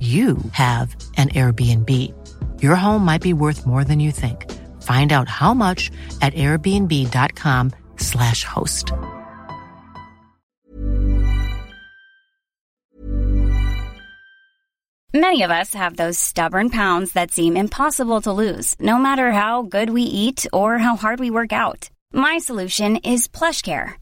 you 0.00 0.38
have 0.52 0.96
an 1.16 1.28
Airbnb. 1.28 1.88
Your 2.60 2.74
home 2.74 3.04
might 3.04 3.22
be 3.22 3.32
worth 3.32 3.64
more 3.64 3.84
than 3.84 4.00
you 4.00 4.10
think. 4.10 4.50
Find 4.82 5.12
out 5.12 5.28
how 5.28 5.54
much 5.54 5.92
at 6.20 6.34
airbnb.com/slash 6.34 8.44
host. 8.44 8.92
Many 15.14 15.42
of 15.42 15.50
us 15.50 15.74
have 15.74 15.96
those 15.96 16.18
stubborn 16.18 16.70
pounds 16.70 17.12
that 17.12 17.30
seem 17.30 17.54
impossible 17.54 18.22
to 18.22 18.32
lose, 18.32 18.74
no 18.80 18.96
matter 18.96 19.30
how 19.30 19.62
good 19.62 19.90
we 19.90 20.02
eat 20.02 20.46
or 20.54 20.78
how 20.78 20.96
hard 20.96 21.20
we 21.20 21.30
work 21.30 21.52
out. 21.52 21.90
My 22.14 22.38
solution 22.38 22.96
is 22.96 23.28
PlushCare. 23.28 24.01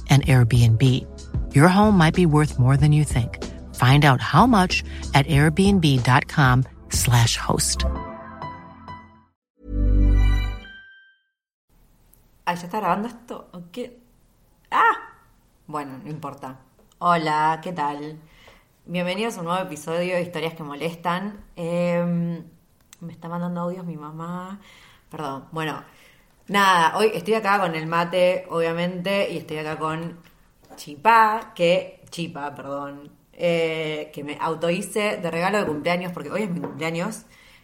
an 0.11 0.21
Airbnb. 0.27 0.83
Your 1.55 1.69
home 1.69 1.97
might 1.97 2.13
be 2.13 2.25
worth 2.25 2.59
more 2.59 2.75
than 2.75 2.91
you 2.91 3.05
think. 3.05 3.39
Find 3.75 4.03
out 4.03 4.19
how 4.19 4.45
much 4.45 4.83
at 5.13 5.25
airbnb.com/slash 5.27 7.37
host. 7.37 7.85
Ah, 12.45 12.55
¿ya 12.55 12.65
está 12.65 12.79
grabando 12.79 13.07
esto? 13.07 13.47
¿O 13.53 13.61
qué? 13.71 13.97
¡Ah! 14.71 14.91
Bueno, 15.67 15.99
no 16.03 16.09
importa. 16.09 16.57
Hola, 16.99 17.61
¿qué 17.63 17.71
tal? 17.71 18.19
Bienvenidos 18.85 19.37
a 19.37 19.39
un 19.39 19.45
nuevo 19.45 19.63
episodio 19.63 20.15
de 20.15 20.21
Historias 20.21 20.53
que 20.53 20.63
Molestan. 20.63 21.45
Eh, 21.55 22.43
me 22.99 23.13
está 23.13 23.29
mandando 23.29 23.61
audios 23.61 23.85
mi 23.85 23.95
mamá. 23.95 24.59
Perdón. 25.09 25.45
Bueno, 25.51 25.81
nada, 26.51 26.97
hoy 26.97 27.11
estoy 27.13 27.33
acá 27.35 27.59
con 27.59 27.75
el 27.75 27.87
mate, 27.87 28.45
obviamente, 28.49 29.31
y 29.31 29.37
estoy 29.37 29.57
acá 29.57 29.77
con 29.77 30.19
Chipá, 30.75 31.53
que. 31.55 32.01
Chipa, 32.09 32.53
perdón. 32.55 33.09
eh, 33.33 34.11
que 34.13 34.23
me 34.23 34.37
autohice 34.39 35.17
de 35.17 35.31
regalo 35.31 35.57
de 35.59 35.65
cumpleaños, 35.65 36.11
porque 36.13 36.29
hoy 36.29 36.43
es 36.43 36.49
mi 36.51 36.59
cumpleaños. 36.59 37.23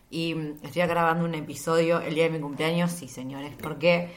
Y 0.10 0.36
estoy 0.64 0.82
acá 0.82 0.94
grabando 0.94 1.26
un 1.26 1.36
episodio 1.36 2.00
el 2.00 2.16
día 2.16 2.24
de 2.26 2.30
mi 2.32 2.40
cumpleaños, 2.40 2.92
sí, 2.92 3.08
señores, 3.10 3.54
porque 3.62 4.10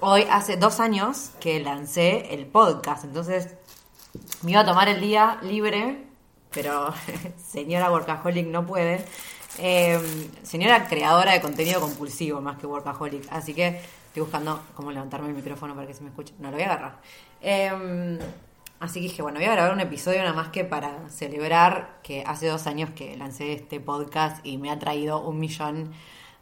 hoy 0.00 0.24
hace 0.30 0.56
dos 0.56 0.80
años 0.80 1.32
que 1.40 1.60
lancé 1.60 2.34
el 2.34 2.46
podcast. 2.46 3.04
Entonces, 3.04 3.54
me 4.42 4.52
iba 4.52 4.60
a 4.62 4.66
tomar 4.66 4.88
el 4.88 5.00
día 5.00 5.38
libre, 5.42 6.06
pero 6.50 6.92
señora 7.36 7.90
workaholic 7.92 8.46
no 8.46 8.64
puede. 8.66 9.04
Eh, 9.58 10.30
señora 10.42 10.86
creadora 10.86 11.32
de 11.32 11.40
contenido 11.40 11.80
compulsivo 11.80 12.40
más 12.40 12.58
que 12.58 12.66
workaholic. 12.66 13.26
Así 13.30 13.54
que 13.54 13.80
estoy 14.06 14.22
buscando 14.22 14.62
cómo 14.74 14.92
levantarme 14.92 15.28
el 15.28 15.34
micrófono 15.34 15.74
para 15.74 15.86
que 15.86 15.94
se 15.94 16.02
me 16.02 16.10
escuche. 16.10 16.34
No, 16.38 16.50
lo 16.50 16.56
voy 16.56 16.62
a 16.62 16.66
agarrar. 16.66 17.00
Eh, 17.40 18.18
así 18.80 19.00
que 19.00 19.08
dije, 19.08 19.22
bueno, 19.22 19.38
voy 19.38 19.48
a 19.48 19.52
grabar 19.52 19.72
un 19.72 19.80
episodio 19.80 20.20
nada 20.20 20.34
más 20.34 20.48
que 20.48 20.64
para 20.64 21.08
celebrar 21.08 21.98
que 22.02 22.22
hace 22.26 22.48
dos 22.48 22.66
años 22.66 22.90
que 22.90 23.16
lancé 23.16 23.52
este 23.52 23.80
podcast 23.80 24.44
y 24.44 24.58
me 24.58 24.70
ha 24.70 24.78
traído 24.78 25.20
un 25.20 25.38
millón 25.38 25.92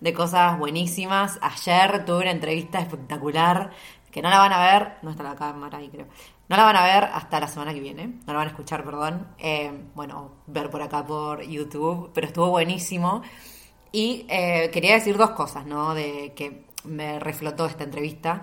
de 0.00 0.12
cosas 0.12 0.58
buenísimas. 0.58 1.38
Ayer 1.40 2.04
tuve 2.04 2.22
una 2.22 2.30
entrevista 2.30 2.78
espectacular 2.80 3.70
que 4.10 4.22
no 4.22 4.30
la 4.30 4.38
van 4.38 4.52
a 4.52 4.60
ver, 4.60 4.92
no 5.02 5.10
está 5.10 5.24
la 5.24 5.34
cámara 5.34 5.78
ahí 5.78 5.88
creo. 5.88 6.06
No 6.48 6.56
la 6.56 6.64
van 6.64 6.76
a 6.76 6.84
ver 6.84 7.04
hasta 7.04 7.40
la 7.40 7.48
semana 7.48 7.72
que 7.72 7.80
viene, 7.80 8.06
no 8.06 8.32
la 8.32 8.34
van 8.34 8.48
a 8.48 8.50
escuchar, 8.50 8.84
perdón. 8.84 9.28
Eh, 9.38 9.72
bueno, 9.94 10.32
ver 10.46 10.70
por 10.70 10.82
acá 10.82 11.04
por 11.04 11.42
YouTube, 11.42 12.10
pero 12.12 12.26
estuvo 12.26 12.50
buenísimo. 12.50 13.22
Y 13.92 14.26
eh, 14.28 14.70
quería 14.72 14.94
decir 14.94 15.16
dos 15.16 15.30
cosas, 15.30 15.66
¿no? 15.66 15.94
De 15.94 16.32
que 16.34 16.66
me 16.84 17.18
reflotó 17.18 17.66
esta 17.66 17.84
entrevista, 17.84 18.42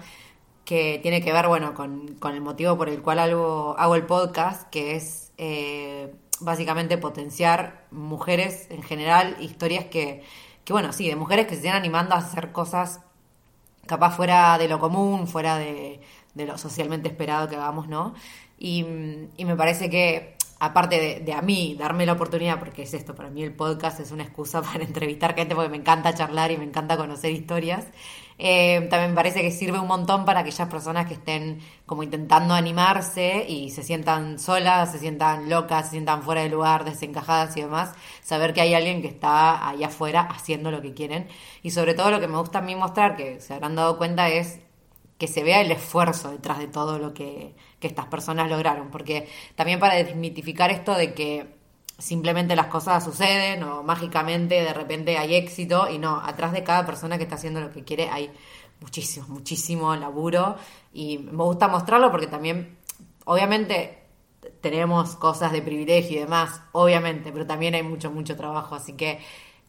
que 0.66 1.00
tiene 1.02 1.22
que 1.22 1.34
ver, 1.34 1.48
bueno, 1.48 1.74
con, 1.74 2.16
con 2.16 2.34
el 2.34 2.42
motivo 2.42 2.78
por 2.78 2.90
el 2.90 3.02
cual 3.02 3.20
hago, 3.20 3.76
hago 3.78 3.96
el 3.96 4.06
podcast, 4.06 4.70
que 4.70 4.96
es 4.96 5.32
eh, 5.38 6.14
básicamente 6.40 6.98
potenciar 6.98 7.86
mujeres 7.92 8.68
en 8.72 8.82
general, 8.84 9.38
historias 9.40 9.86
que, 9.86 10.24
que, 10.66 10.74
bueno, 10.74 10.94
sí, 10.94 11.08
de 11.08 11.16
mujeres 11.16 11.46
que 11.46 11.52
se 11.52 11.58
estén 11.58 11.74
animando 11.74 12.16
a 12.16 12.20
hacer 12.20 12.52
cosas 12.52 13.02
capaz 13.86 14.16
fuera 14.16 14.58
de 14.58 14.68
lo 14.68 14.80
común, 14.80 15.28
fuera 15.28 15.58
de, 15.58 16.00
de 16.34 16.46
lo 16.46 16.58
socialmente 16.58 17.10
esperado 17.10 17.48
que 17.50 17.56
hagamos, 17.56 17.88
¿no? 17.88 18.14
Y, 18.58 18.86
y 19.38 19.46
me 19.46 19.56
parece 19.56 19.90
que, 19.90 20.36
aparte 20.60 21.22
de, 21.26 21.34
a 21.34 21.42
mí, 21.42 21.76
darme 21.78 22.06
la 22.06 22.14
oportunidad, 22.14 22.60
porque 22.60 22.84
es 22.84 22.94
esto, 22.94 23.16
para 23.16 23.32
mí 23.32 23.42
el 23.42 23.52
podcast 23.52 24.00
es 24.00 24.12
una 24.12 24.22
excusa 24.22 24.62
para 24.74 24.84
entrevistar 24.84 25.34
gente, 25.34 25.56
porque 25.56 25.70
me 25.70 25.78
encanta 25.78 26.14
charlar 26.14 26.52
y 26.52 26.58
me 26.58 26.66
encanta 26.66 26.98
conocer 26.98 27.32
historias. 27.32 27.88
Eh, 28.38 28.88
también 28.90 29.12
me 29.12 29.16
parece 29.16 29.42
que 29.42 29.52
sirve 29.52 29.80
un 29.80 29.88
montón 29.88 30.26
para 30.26 30.42
aquellas 30.42 30.68
personas 30.68 31.08
que 31.08 31.16
estén 31.16 31.60
como 31.88 32.04
intentando 32.04 32.54
animarse 32.54 33.46
y 33.48 33.72
se 33.72 33.84
sientan 33.84 34.40
solas, 34.40 34.92
se 34.92 35.00
sientan 35.00 35.50
locas, 35.50 35.86
se 35.86 35.92
sientan 35.92 36.24
fuera 36.24 36.42
de 36.42 36.50
lugar, 36.50 36.86
desencajadas 36.86 37.58
y 37.58 37.62
demás, 37.62 37.94
saber 38.22 38.54
que 38.54 38.62
hay 38.62 38.76
alguien 38.76 39.02
que 39.02 39.08
está 39.08 39.68
ahí 39.68 39.84
afuera 39.84 40.22
haciendo 40.22 40.70
lo 40.70 40.82
que 40.82 40.94
quieren. 40.94 41.28
Y 41.64 41.72
sobre 41.72 41.96
todo 41.96 42.12
lo 42.12 42.20
que 42.20 42.28
me 42.28 42.38
gusta 42.38 42.60
a 42.60 42.62
mí 42.62 42.76
mostrar, 42.76 43.16
que 43.16 43.40
se 43.42 43.54
habrán 43.54 43.76
dado 43.76 43.98
cuenta, 43.98 44.30
es 44.30 44.60
que 45.22 45.28
se 45.28 45.44
vea 45.44 45.62
el 45.62 45.72
esfuerzo 45.72 46.32
detrás 46.32 46.58
de 46.58 46.66
todo 46.66 46.98
lo 46.98 47.14
que, 47.14 47.54
que 47.80 47.86
estas 47.86 48.08
personas 48.08 48.50
lograron. 48.50 48.90
Porque 48.90 49.30
también 49.54 49.80
para 49.80 49.94
desmitificar 49.94 50.72
esto 50.72 50.96
de 50.96 51.14
que 51.14 51.58
simplemente 52.00 52.56
las 52.56 52.66
cosas 52.66 53.04
suceden 53.04 53.62
o 53.62 53.84
mágicamente 53.84 54.56
de 54.56 54.74
repente 54.74 55.20
hay 55.20 55.36
éxito 55.36 55.88
y 55.88 56.00
no, 56.00 56.20
atrás 56.20 56.54
de 56.54 56.64
cada 56.64 56.88
persona 56.88 57.20
que 57.20 57.26
está 57.26 57.36
haciendo 57.36 57.62
lo 57.62 57.72
que 57.72 57.84
quiere 57.84 58.10
hay 58.10 58.32
muchísimo, 58.80 59.28
muchísimo 59.28 59.96
laburo 59.96 60.56
y 60.92 61.20
me 61.20 61.44
gusta 61.44 61.68
mostrarlo 61.68 62.10
porque 62.10 62.26
también, 62.26 62.80
obviamente, 63.26 64.00
tenemos 64.60 65.16
cosas 65.18 65.52
de 65.52 65.62
privilegio 65.62 66.18
y 66.18 66.22
demás, 66.22 66.62
obviamente, 66.72 67.32
pero 67.32 67.46
también 67.46 67.76
hay 67.76 67.84
mucho, 67.84 68.10
mucho 68.10 68.36
trabajo, 68.36 68.74
así 68.74 68.94
que 68.94 69.20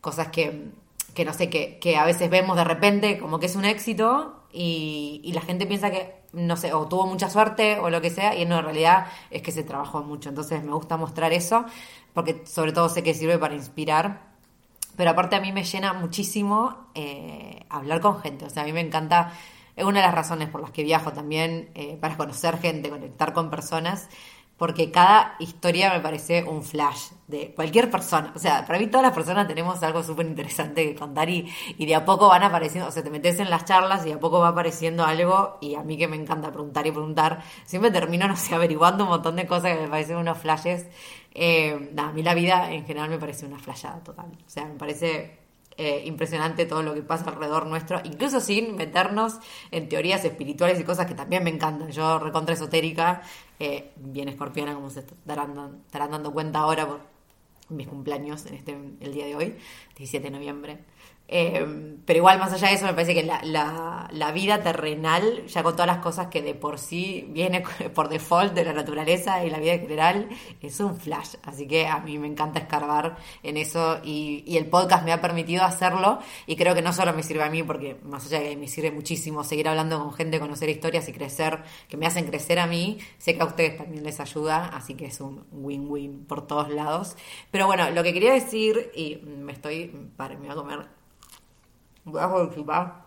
cosas 0.01 0.29
que, 0.29 0.71
que 1.13 1.27
no 1.27 1.35
sé, 1.35 1.51
que, 1.51 1.79
que 1.79 1.99
a 1.99 2.07
veces 2.07 2.31
vemos 2.31 2.57
de 2.57 2.65
repente 2.65 3.19
como 3.19 3.39
que 3.39 3.45
es 3.45 3.55
un 3.55 3.67
éxito 3.67 4.39
y, 4.53 5.31
la 5.35 5.41
gente 5.41 5.67
piensa 5.67 5.91
que, 5.91 6.15
no 6.33 6.57
sé, 6.57 6.73
o 6.73 6.87
tuvo 6.87 7.07
mucha 7.07 7.31
suerte 7.31 7.79
o 7.79 7.91
lo 7.91 8.01
que 8.01 8.11
sea, 8.11 8.35
y 8.35 8.43
en 8.43 8.51
realidad 8.51 9.07
es 9.31 9.43
que 9.43 9.53
se 9.53 9.63
trabajó 9.63 10.03
mucho. 10.03 10.29
Entonces 10.29 10.63
me 10.63 10.73
gusta 10.73 10.97
mostrar 10.97 11.33
eso, 11.33 11.65
porque 12.13 12.43
sobre 12.47 12.73
todo 12.73 12.89
sé 12.89 13.03
que 13.03 13.15
sirve 13.15 13.39
para 13.39 13.55
inspirar. 13.55 14.33
Pero 14.97 15.11
aparte 15.11 15.37
a 15.37 15.41
mí 15.41 15.53
me 15.53 15.65
llena 15.65 15.95
muchísimo 15.95 16.89
eh, 16.95 17.65
hablar 17.71 18.01
con 18.01 18.21
gente. 18.21 18.45
O 18.45 18.51
sea, 18.51 18.63
a 18.63 18.67
mí 18.67 18.73
me 18.73 18.81
encanta, 18.81 19.33
es 19.75 19.85
una 19.85 20.01
de 20.01 20.07
las 20.07 20.15
razones 20.15 20.49
por 20.49 20.61
las 20.61 20.71
que 20.71 20.85
viajo 20.85 21.13
también, 21.13 21.71
eh, 21.75 21.97
para 22.01 22.17
conocer 22.17 22.59
gente, 22.59 22.91
conectar 22.91 23.33
con 23.33 23.51
personas 23.51 24.09
porque 24.57 24.91
cada 24.91 25.35
historia 25.41 25.93
me 25.93 26.01
parece 26.01 26.45
un 26.45 26.63
flash 26.63 27.11
de 27.27 27.53
cualquier 27.55 27.91
persona. 27.91 28.33
O 28.37 28.39
sea, 28.39 28.65
para 28.65 28.79
mí 28.79 28.87
todas 28.87 29.03
las 29.03 29.13
personas 29.13 29.49
tenemos 29.49 29.83
algo 29.83 30.03
súper 30.03 30.27
interesante 30.27 30.87
que 30.87 30.95
contar 30.95 31.29
y, 31.29 31.51
y, 31.79 31.87
de 31.87 31.95
a 31.95 32.05
poco 32.05 32.29
van 32.29 32.43
apareciendo, 32.43 32.89
o 32.89 32.93
sea, 32.93 33.03
te 33.03 33.11
metes 33.11 33.41
en 33.41 33.51
las 33.51 33.65
charlas 33.65 34.05
y 34.05 34.11
de 34.11 34.15
a 34.15 34.21
poco 34.21 34.39
va 34.41 34.49
apareciendo 34.49 35.05
algo 35.05 35.59
y 35.61 35.75
a 35.75 35.83
mí 35.83 35.97
que 35.97 36.07
me 36.07 36.17
encanta 36.17 36.53
preguntar 36.53 36.87
y 36.87 36.93
preguntar, 36.93 37.43
siempre 37.65 37.91
termino, 37.91 38.29
no 38.29 38.37
sé, 38.37 38.55
averiguando 38.55 39.05
un 39.05 39.11
montón 39.11 39.37
de 39.37 39.47
cosas 39.47 39.75
que 39.75 39.83
me 39.83 39.89
parecen 39.89 40.17
unos 40.17 40.39
flashes. 40.39 40.87
Eh, 41.35 41.91
nada, 41.93 42.11
a 42.11 42.13
mí 42.13 42.23
la 42.23 42.35
vida 42.35 42.71
en 42.73 42.85
general 42.85 43.11
me 43.11 43.19
parece 43.19 43.47
una 43.47 43.59
flashada 43.59 44.03
total. 44.05 44.27
O 44.47 44.51
sea, 44.51 44.67
me 44.67 44.75
parece 44.75 45.43
eh, 45.79 46.03
impresionante 46.05 46.67
todo 46.67 46.83
lo 46.83 46.93
que 46.93 47.03
pasa 47.03 47.31
alrededor 47.31 47.67
nuestro, 47.67 48.01
incluso 48.05 48.41
sin 48.41 48.77
meternos 48.77 49.39
en 49.71 49.89
teorías 49.89 50.25
espirituales 50.25 50.79
y 50.79 50.85
cosas 50.85 51.07
que 51.07 51.15
también 51.15 51.43
me 51.43 51.51
encantan. 51.51 51.91
Yo 51.91 52.19
recontra 52.19 52.55
esotérica, 52.55 53.23
eh, 53.65 53.93
bien 53.95 54.29
escorpiana, 54.29 54.75
como 54.75 54.91
se 54.91 55.01
estarán, 55.01 55.83
estarán 55.87 56.11
dando 56.11 56.33
cuenta 56.33 56.59
ahora 56.59 56.89
por 56.89 57.01
mis 57.69 57.87
cumpleaños 57.87 58.45
en 58.47 58.55
este 58.55 58.77
el 58.99 59.15
día 59.15 59.25
de 59.25 59.37
hoy, 59.37 59.57
17 59.97 60.25
de 60.25 60.31
noviembre. 60.31 60.79
Eh, 61.29 61.93
pero 62.05 62.19
igual, 62.19 62.39
más 62.41 62.53
allá 62.53 62.69
de 62.69 62.75
eso, 62.75 62.85
me 62.85 62.95
parece 62.95 63.15
que 63.15 63.23
la, 63.23 64.09
la, 64.11 64.33
vida 64.33 64.63
terrenal, 64.63 65.47
ya 65.47 65.63
con 65.63 65.75
todas 65.75 65.87
las 65.87 65.99
cosas 65.99 66.27
que 66.27 66.43
de 66.43 66.55
por 66.55 66.79
sí 66.79 67.27
viene 67.29 67.63
por 67.95 68.09
default 68.09 68.55
de 68.55 68.65
la 68.65 68.73
naturaleza 68.73 69.45
y 69.45 69.51
la 69.51 69.61
vida 69.61 69.79
general, 69.79 70.29
es 70.61 70.81
un 70.81 70.99
flash. 70.99 71.37
Así 71.45 71.69
que 71.69 71.87
a 71.87 72.01
mí 72.01 72.19
me 72.19 72.27
encanta 72.27 72.59
escarbar 72.59 73.17
en 73.43 73.57
eso 73.57 74.01
y, 74.03 74.43
y, 74.47 74.57
el 74.57 74.67
podcast 74.67 75.05
me 75.05 75.13
ha 75.13 75.21
permitido 75.21 75.63
hacerlo. 75.63 76.19
Y 76.47 76.57
creo 76.57 76.75
que 76.75 76.83
no 76.83 76.93
solo 76.93 77.13
me 77.13 77.23
sirve 77.23 77.45
a 77.45 77.51
mí, 77.51 77.63
porque 77.63 77.97
más 78.03 78.27
allá 78.27 78.41
de 78.41 78.51
que 78.51 78.57
me 78.57 78.67
sirve 78.67 78.91
muchísimo 78.91 79.45
seguir 79.45 79.69
hablando 79.69 79.99
con 80.01 80.13
gente, 80.13 80.41
conocer 80.41 80.69
historias 80.71 81.09
y 81.09 81.13
crecer, 81.13 81.63
que 81.89 81.97
me 81.97 82.07
hacen 82.07 82.27
crecer 82.27 82.59
a 82.59 82.67
mí, 82.67 82.99
sé 83.19 83.37
que 83.37 83.43
a 83.43 83.47
ustedes 83.47 83.79
también 83.79 84.03
les 84.03 84.19
ayuda. 84.19 84.71
Así 84.75 84.95
que 84.95 85.07
es 85.07 85.21
un 85.21 85.45
win-win 85.53 86.25
por 86.25 86.47
todos 86.49 86.69
lados. 86.71 87.17
Pero 87.53 87.67
bueno, 87.67 87.91
lo 87.91 88.03
que 88.03 88.13
quería 88.13 88.33
decir, 88.33 88.91
y 88.95 89.17
me 89.25 89.53
estoy. 89.53 89.87
Para, 90.17 90.35
me 90.35 90.49
voy 90.49 90.51
a 90.51 90.55
comer 90.55 91.02
voy 92.05 92.21
a 92.21 92.55
chipá. 92.55 93.05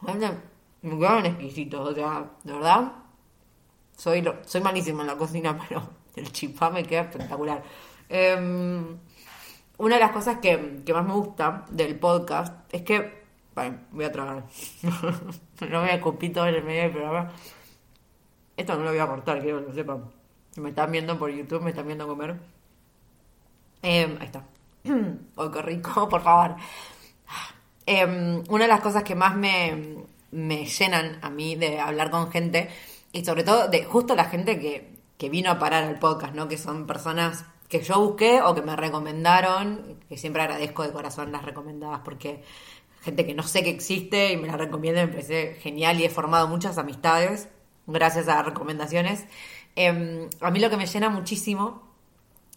Me 0.00 0.98
quedan 0.98 1.26
exquisitos, 1.26 1.90
o 1.90 1.94
sea, 1.94 2.30
de 2.42 2.52
verdad, 2.52 2.92
soy, 3.96 4.28
soy 4.44 4.60
malísima 4.60 5.02
en 5.02 5.06
la 5.06 5.16
cocina, 5.16 5.56
pero 5.68 5.82
el 6.16 6.32
chipá 6.32 6.70
me 6.70 6.82
queda 6.82 7.02
espectacular. 7.02 7.62
Em, 8.08 8.98
una 9.78 9.94
de 9.94 10.00
las 10.00 10.12
cosas 10.12 10.38
que, 10.38 10.82
que, 10.84 10.92
más 10.92 11.06
me 11.06 11.14
gusta 11.14 11.66
del 11.70 11.98
podcast 11.98 12.72
es 12.74 12.82
que. 12.82 13.22
Vale, 13.54 13.80
voy 13.90 14.04
a 14.04 14.12
tragar. 14.12 14.44
no 14.82 15.80
voy 15.80 15.90
a 15.90 15.94
escupir 15.94 16.32
todo 16.32 16.46
en 16.46 16.54
el 16.54 16.64
medio 16.64 16.82
del 16.82 16.92
programa. 16.92 17.30
Esto 18.56 18.74
no 18.76 18.84
lo 18.84 18.90
voy 18.90 18.98
a 18.98 19.06
cortar, 19.06 19.40
quiero 19.40 19.60
que 19.60 19.68
lo 19.68 19.74
sepan. 19.74 20.04
Me 20.56 20.70
están 20.70 20.90
viendo 20.90 21.18
por 21.18 21.30
YouTube, 21.30 21.62
me 21.62 21.70
están 21.70 21.86
viendo 21.86 22.06
comer. 22.06 22.38
Eh, 23.82 24.16
ahí 24.20 24.26
está. 24.26 24.44
¡Oh, 25.36 25.50
qué 25.50 25.62
rico! 25.62 26.08
Por 26.10 26.22
favor. 26.22 26.56
Em, 27.86 28.42
una 28.48 28.64
de 28.64 28.68
las 28.68 28.80
cosas 28.80 29.02
que 29.02 29.14
más 29.14 29.36
me, 29.36 29.96
me, 30.30 30.66
llenan 30.66 31.18
a 31.22 31.30
mí 31.30 31.56
de 31.56 31.80
hablar 31.80 32.10
con 32.10 32.30
gente, 32.30 32.68
y 33.12 33.24
sobre 33.24 33.44
todo 33.44 33.68
de 33.68 33.84
justo 33.84 34.14
la 34.14 34.26
gente 34.26 34.58
que, 34.58 34.90
que 35.18 35.28
vino 35.28 35.50
a 35.50 35.58
parar 35.58 35.84
al 35.84 35.98
podcast, 35.98 36.34
¿no? 36.34 36.48
Que 36.48 36.58
son 36.58 36.86
personas 36.86 37.44
que 37.68 37.80
yo 37.82 37.98
busqué 38.00 38.42
o 38.42 38.54
que 38.54 38.62
me 38.62 38.76
recomendaron, 38.76 39.98
que 40.08 40.16
siempre 40.16 40.42
agradezco 40.42 40.82
de 40.82 40.92
corazón 40.92 41.32
las 41.32 41.44
recomendadas 41.44 42.00
porque 42.04 42.42
gente 43.02 43.26
que 43.26 43.34
no 43.34 43.42
sé 43.42 43.62
que 43.62 43.70
existe 43.70 44.32
y 44.32 44.36
me 44.36 44.46
la 44.46 44.56
recomienda, 44.56 45.04
me 45.04 45.12
parece 45.12 45.54
genial 45.60 45.98
y 45.98 46.04
he 46.04 46.10
formado 46.10 46.48
muchas 46.48 46.78
amistades 46.78 47.48
gracias 47.86 48.28
a 48.28 48.36
las 48.36 48.46
recomendaciones. 48.46 49.24
Em, 49.74 50.28
a 50.40 50.50
mí 50.50 50.60
lo 50.60 50.70
que 50.70 50.76
me 50.76 50.86
llena 50.86 51.08
muchísimo 51.08 51.82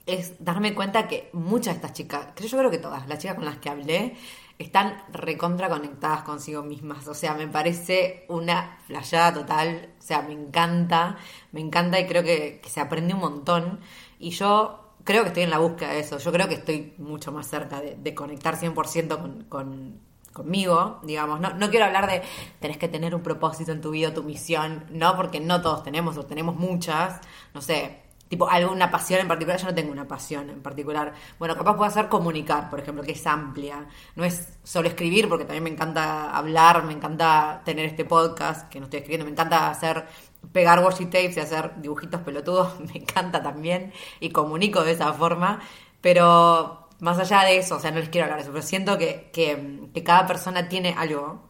es 0.06 0.33
darme 0.44 0.75
cuenta 0.75 1.07
que 1.07 1.30
muchas 1.33 1.75
de 1.75 1.78
estas 1.78 1.94
chicas, 1.94 2.28
que 2.36 2.48
yo 2.48 2.57
creo 2.57 2.69
que 2.69 2.78
todas, 2.78 3.07
las 3.07 3.19
chicas 3.19 3.36
con 3.36 3.45
las 3.45 3.57
que 3.57 3.69
hablé, 3.69 4.16
están 4.57 5.04
recontra 5.12 5.69
conectadas 5.69 6.24
consigo 6.24 6.63
mismas. 6.63 7.07
O 7.07 7.13
sea, 7.13 7.34
me 7.34 7.48
parece 7.48 8.25
una 8.30 8.80
flayada 8.88 9.34
total. 9.34 9.90
O 10.00 10.02
sea, 10.02 10.22
me 10.22 10.34
encanta, 10.34 11.18
me 11.52 11.60
encanta 11.60 12.00
y 12.00 12.07
creo 12.07 12.24
que, 12.24 12.62
se 12.66 12.80
aprende 12.80 13.13
un 13.13 13.19
montón. 13.19 13.80
Y 14.19 14.31
yo 14.31 14.94
creo 15.04 15.24
que 15.24 15.30
estoy 15.30 15.44
en 15.44 15.50
la 15.50 15.60
búsqueda 15.60 15.92
de 15.92 16.00
eso. 16.00 16.18
Yo 16.18 16.31
creo 16.31 16.48
que 16.48 16.56
estoy 16.56 16.94
mucho 16.98 17.31
más 17.31 17.48
cerca 17.48 17.81
de, 17.81 18.16
conectar 18.16 18.57
100% 18.57 19.19
con, 19.19 19.44
con, 19.44 20.00
conmigo, 20.34 21.00
digamos. 21.04 21.40
No, 21.40 21.54
no 21.54 21.69
quiero 21.69 21.86
hablar 21.86 22.07
de 22.07 22.22
tenés 22.60 22.78
que 22.78 22.88
tener 22.88 23.13
un 23.13 23.24
propósito 23.24 23.72
en 23.72 23.81
tu 23.81 23.92
vida, 23.92 24.13
tu 24.13 24.24
misión. 24.24 24.86
No, 24.90 25.16
porque 25.18 25.40
no 25.40 25.62
todos 25.62 25.84
tenemos, 25.84 26.18
o 26.18 26.25
tenemos 26.25 26.56
muchas. 26.56 27.19
No 27.54 27.62
sé, 27.62 28.05
alguna 28.50 28.90
pasión 28.92 29.22
en 29.22 29.28
particular, 29.28 29.60
yo 29.60 29.68
no 29.68 29.76
tengo 29.76 29.92
una 29.92 30.08
pasión 30.08 30.50
en 30.50 30.62
particular. 30.62 31.14
Bueno, 31.40 31.56
capaz 31.56 31.76
puedo 31.76 31.90
hacer 31.90 32.10
comunicar, 32.10 32.70
por 32.70 32.80
ejemplo, 32.80 33.04
que 33.04 33.14
es 33.14 33.28
amplia. 33.28 33.88
No 34.16 34.24
es 34.24 34.58
solo 34.64 34.88
escribir, 34.88 35.30
porque 35.30 35.46
también 35.46 35.64
me 35.64 35.70
encanta 35.70 36.36
hablar, 36.36 36.84
me 36.84 36.94
encanta 36.94 37.62
tener 37.64 37.86
este 37.86 38.06
podcast 38.06 38.70
que 38.70 38.80
no 38.80 38.86
estoy 38.86 39.00
escribiendo, 39.00 39.26
me 39.26 39.32
encanta 39.32 39.70
hacer 39.70 40.06
pegar 40.52 40.80
washi 40.84 41.06
tapes 41.06 41.38
y 41.38 41.40
hacer 41.40 41.74
dibujitos 41.82 42.22
pelotudos, 42.22 42.80
me 42.94 43.00
encanta 43.00 43.42
también 43.42 43.94
y 44.20 44.30
comunico 44.30 44.84
de 44.84 44.92
esa 44.92 45.14
forma, 45.14 45.60
pero 46.02 46.90
más 47.00 47.20
allá 47.20 47.44
de 47.44 47.58
eso, 47.58 47.76
o 47.76 47.80
sea, 47.80 47.92
no 47.92 48.00
les 48.00 48.10
quiero 48.10 48.26
hablar 48.26 48.40
de 48.40 48.44
eso, 48.44 48.52
pero 48.52 48.64
siento 48.64 48.98
que, 48.98 49.30
que, 49.34 49.90
que 49.94 50.04
cada 50.04 50.26
persona 50.26 50.70
tiene 50.70 50.94
algo, 50.98 51.50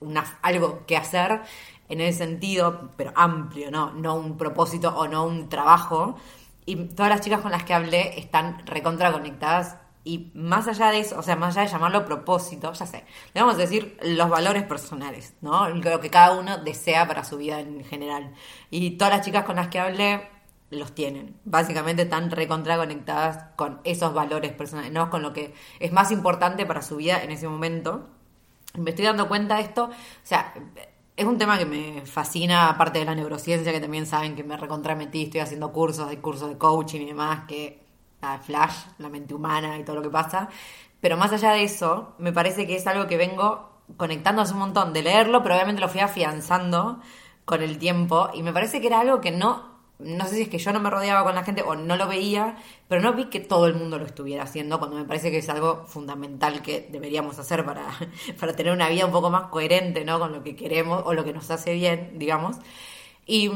una, 0.00 0.38
algo 0.42 0.84
que 0.86 0.96
hacer 0.96 1.42
en 1.88 2.00
ese 2.00 2.18
sentido, 2.18 2.90
pero 2.96 3.12
amplio, 3.14 3.70
¿no? 3.70 3.92
No 3.92 4.14
un 4.14 4.36
propósito 4.36 4.94
o 4.96 5.08
no 5.08 5.24
un 5.24 5.48
trabajo. 5.48 6.16
Y 6.64 6.76
todas 6.88 7.10
las 7.10 7.20
chicas 7.20 7.40
con 7.40 7.52
las 7.52 7.64
que 7.64 7.74
hablé 7.74 8.18
están 8.18 8.66
recontra 8.66 9.12
conectadas 9.12 9.76
y 10.08 10.30
más 10.32 10.66
allá 10.68 10.90
de 10.90 11.00
eso, 11.00 11.18
o 11.18 11.22
sea, 11.22 11.36
más 11.36 11.54
allá 11.54 11.66
de 11.66 11.72
llamarlo 11.72 12.06
propósito, 12.06 12.72
ya 12.72 12.86
sé, 12.86 13.04
le 13.34 13.42
vamos 13.42 13.56
a 13.56 13.58
decir 13.58 13.98
los 14.02 14.30
valores 14.30 14.62
personales, 14.62 15.34
¿no? 15.42 15.68
Lo 15.68 16.00
que 16.00 16.08
cada 16.08 16.38
uno 16.38 16.56
desea 16.56 17.06
para 17.06 17.24
su 17.24 17.36
vida 17.36 17.60
en 17.60 17.84
general. 17.84 18.32
Y 18.70 18.92
todas 18.92 19.18
las 19.18 19.26
chicas 19.26 19.44
con 19.44 19.56
las 19.56 19.68
que 19.68 19.78
hablé 19.78 20.26
los 20.70 20.94
tienen. 20.94 21.36
Básicamente 21.44 22.02
están 22.04 22.30
recontra 22.30 22.78
conectadas 22.78 23.52
con 23.56 23.80
esos 23.84 24.14
valores 24.14 24.52
personales, 24.52 24.92
¿no? 24.92 25.10
Con 25.10 25.20
lo 25.20 25.34
que 25.34 25.52
es 25.78 25.92
más 25.92 26.10
importante 26.10 26.64
para 26.64 26.80
su 26.80 26.96
vida 26.96 27.22
en 27.22 27.30
ese 27.30 27.46
momento. 27.46 28.08
Me 28.78 28.90
estoy 28.90 29.04
dando 29.04 29.28
cuenta 29.28 29.56
de 29.56 29.62
esto, 29.62 29.84
o 29.84 29.90
sea, 30.22 30.54
es 31.18 31.24
un 31.24 31.36
tema 31.36 31.58
que 31.58 31.66
me 31.66 32.06
fascina, 32.06 32.68
aparte 32.68 33.00
de 33.00 33.04
la 33.04 33.14
neurociencia, 33.14 33.72
que 33.72 33.80
también 33.80 34.06
saben 34.06 34.36
que 34.36 34.44
me 34.44 34.56
recontrametí, 34.56 35.24
estoy 35.24 35.40
haciendo 35.40 35.72
cursos, 35.72 36.08
hay 36.08 36.18
cursos 36.18 36.48
de 36.48 36.56
coaching 36.56 37.00
y 37.00 37.06
demás, 37.06 37.40
que 37.48 37.82
flash, 38.42 38.76
la 38.98 39.08
mente 39.08 39.34
humana 39.34 39.76
y 39.78 39.84
todo 39.84 39.96
lo 39.96 40.02
que 40.02 40.10
pasa. 40.10 40.48
Pero 41.00 41.16
más 41.16 41.32
allá 41.32 41.50
de 41.52 41.64
eso, 41.64 42.14
me 42.18 42.32
parece 42.32 42.68
que 42.68 42.76
es 42.76 42.86
algo 42.86 43.08
que 43.08 43.16
vengo 43.16 43.68
conectando 43.96 44.42
hace 44.42 44.52
un 44.52 44.60
montón 44.60 44.92
de 44.92 45.02
leerlo, 45.02 45.42
pero 45.42 45.56
obviamente 45.56 45.80
lo 45.80 45.88
fui 45.88 46.00
afianzando 46.00 47.00
con 47.44 47.62
el 47.62 47.78
tiempo 47.78 48.30
y 48.32 48.44
me 48.44 48.52
parece 48.52 48.80
que 48.80 48.86
era 48.86 49.00
algo 49.00 49.20
que 49.20 49.32
no 49.32 49.77
no 49.98 50.26
sé 50.26 50.36
si 50.36 50.42
es 50.42 50.48
que 50.48 50.58
yo 50.58 50.72
no 50.72 50.80
me 50.80 50.90
rodeaba 50.90 51.24
con 51.24 51.34
la 51.34 51.42
gente 51.42 51.62
o 51.62 51.74
no 51.74 51.96
lo 51.96 52.06
veía, 52.06 52.56
pero 52.86 53.02
no 53.02 53.14
vi 53.14 53.26
que 53.26 53.40
todo 53.40 53.66
el 53.66 53.74
mundo 53.74 53.98
lo 53.98 54.06
estuviera 54.06 54.44
haciendo, 54.44 54.78
cuando 54.78 54.96
me 54.96 55.04
parece 55.04 55.30
que 55.30 55.38
es 55.38 55.48
algo 55.48 55.84
fundamental 55.86 56.62
que 56.62 56.88
deberíamos 56.90 57.38
hacer 57.38 57.64
para, 57.64 57.86
para 58.40 58.54
tener 58.54 58.72
una 58.72 58.88
vida 58.88 59.06
un 59.06 59.12
poco 59.12 59.30
más 59.30 59.48
coherente, 59.48 60.04
¿no? 60.04 60.18
Con 60.18 60.32
lo 60.32 60.42
que 60.42 60.54
queremos 60.56 61.02
o 61.04 61.14
lo 61.14 61.24
que 61.24 61.32
nos 61.32 61.50
hace 61.50 61.74
bien, 61.74 62.12
digamos. 62.18 62.56
Y, 63.26 63.50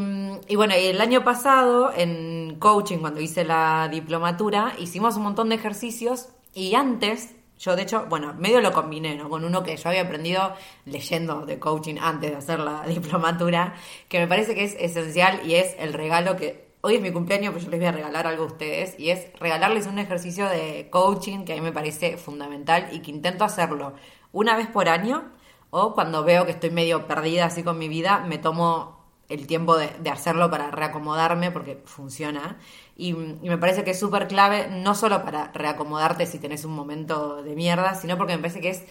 y 0.49 0.57
bueno, 0.57 0.75
el 0.75 1.01
año 1.01 1.25
pasado 1.25 1.93
en 1.97 2.57
coaching, 2.59 2.99
cuando 2.99 3.21
hice 3.21 3.45
la 3.45 3.89
diplomatura, 3.91 4.75
hicimos 4.79 5.17
un 5.17 5.23
montón 5.23 5.49
de 5.49 5.55
ejercicios 5.55 6.29
y 6.55 6.75
antes 6.75 7.35
yo, 7.63 7.77
de 7.77 7.83
hecho, 7.83 8.07
bueno, 8.09 8.35
medio 8.35 8.61
lo 8.61 8.73
combiné, 8.73 9.15
¿no? 9.15 9.31
Con 9.31 9.45
uno 9.45 9.63
que 9.63 9.77
yo 9.77 9.89
había 9.89 10.03
aprendido 10.03 10.53
leyendo 10.85 11.47
de 11.47 11.61
coaching 11.61 11.95
antes 12.01 12.33
de 12.33 12.37
hacer 12.37 12.59
la 12.59 12.83
diplomatura, 12.89 13.75
que 14.09 14.19
me 14.19 14.27
parece 14.27 14.57
que 14.57 14.65
es 14.65 14.75
esencial 14.81 15.41
y 15.47 15.55
es 15.55 15.77
el 15.79 15.93
regalo 15.93 16.35
que 16.37 16.73
hoy 16.81 16.97
es 16.97 17.01
mi 17.01 17.13
cumpleaños, 17.13 17.53
pero 17.53 17.65
yo 17.65 17.71
les 17.71 17.79
voy 17.79 17.87
a 17.87 17.93
regalar 17.93 18.27
algo 18.27 18.43
a 18.43 18.47
ustedes 18.47 18.99
y 18.99 19.11
es 19.11 19.29
regalarles 19.39 19.87
un 19.87 20.01
ejercicio 20.01 20.49
de 20.49 20.89
coaching 20.91 21.45
que 21.45 21.53
a 21.53 21.57
mí 21.57 21.61
me 21.61 21.71
parece 21.71 22.17
fundamental 22.17 22.89
y 22.91 22.99
que 22.99 23.13
intento 23.13 23.45
hacerlo 23.45 23.95
una 24.33 24.57
vez 24.57 24.67
por 24.67 24.89
año 24.89 25.31
o 25.71 25.95
cuando 25.95 26.25
veo 26.25 26.45
que 26.45 26.51
estoy 26.51 26.71
medio 26.71 27.07
perdida 27.07 27.47
así 27.47 27.63
con 27.63 27.79
mi 27.79 27.87
vida, 27.87 28.25
me 28.27 28.39
tomo 28.39 29.03
el 29.29 29.47
tiempo 29.47 29.77
de, 29.77 30.11
hacerlo 30.11 30.51
para 30.51 30.71
reacomodarme 30.71 31.51
porque 31.51 31.81
funciona. 31.85 32.59
Y, 32.97 33.15
me 33.15 33.59
parece 33.59 33.85
que 33.85 33.93
es 33.93 33.99
súper 33.99 34.29
clave, 34.29 34.69
no 34.71 34.95
solo 34.95 35.25
para 35.25 35.51
reacomodarte 35.53 36.27
si 36.27 36.39
tenés 36.39 36.65
un 36.65 36.73
momento 36.73 37.43
de 37.43 37.55
mierda, 37.55 37.95
sino 37.95 38.17
porque 38.19 38.37
me 38.37 38.43
parece 38.43 38.61
que 38.61 38.71
es 38.71 38.85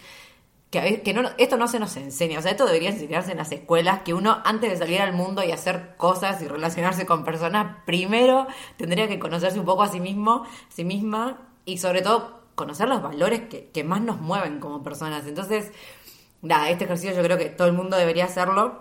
que, 0.72 1.12
no, 1.12 1.28
esto 1.36 1.58
no 1.58 1.68
se 1.68 1.78
nos 1.78 1.96
enseña, 1.98 2.38
o 2.38 2.42
sea, 2.42 2.52
esto 2.52 2.64
debería 2.64 2.88
enseñarse 2.88 3.32
en 3.32 3.36
las 3.36 3.52
escuelas, 3.52 4.00
que 4.04 4.14
uno 4.14 4.40
antes 4.42 4.70
de 4.70 4.76
salir 4.78 5.02
al 5.02 5.12
mundo 5.12 5.44
y 5.44 5.52
hacer 5.52 5.96
cosas 5.98 6.40
y 6.40 6.48
relacionarse 6.48 7.04
con 7.04 7.24
personas, 7.24 7.76
primero 7.84 8.46
tendría 8.78 9.06
que 9.06 9.18
conocerse 9.18 9.60
un 9.60 9.66
poco 9.66 9.82
a 9.82 9.88
sí 9.88 10.00
mismo, 10.00 10.44
a 10.44 10.72
sí 10.74 10.84
misma, 10.84 11.40
y 11.66 11.76
sobre 11.76 12.00
todo 12.00 12.40
conocer 12.54 12.88
los 12.88 13.02
valores 13.02 13.42
que, 13.50 13.68
que 13.68 13.84
más 13.84 14.00
nos 14.00 14.20
mueven 14.20 14.60
como 14.60 14.82
personas. 14.82 15.26
Entonces, 15.26 15.72
nada, 16.40 16.70
este 16.70 16.84
ejercicio 16.84 17.14
yo 17.14 17.22
creo 17.22 17.36
que 17.36 17.50
todo 17.50 17.68
el 17.68 17.74
mundo 17.74 17.98
debería 17.98 18.24
hacerlo 18.24 18.80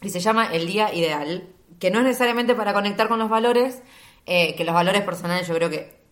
y 0.00 0.08
se 0.08 0.20
llama 0.20 0.46
el 0.46 0.66
día 0.66 0.94
ideal, 0.94 1.48
que 1.78 1.90
no 1.90 1.98
es 1.98 2.06
necesariamente 2.06 2.54
para 2.54 2.72
conectar 2.72 3.06
con 3.08 3.18
los 3.18 3.28
valores, 3.28 3.82
eh, 4.30 4.54
que 4.54 4.64
los 4.64 4.74
valores 4.74 5.00
personales 5.04 5.48
yo 5.48 5.54
creo 5.54 5.70
que, 5.70 6.02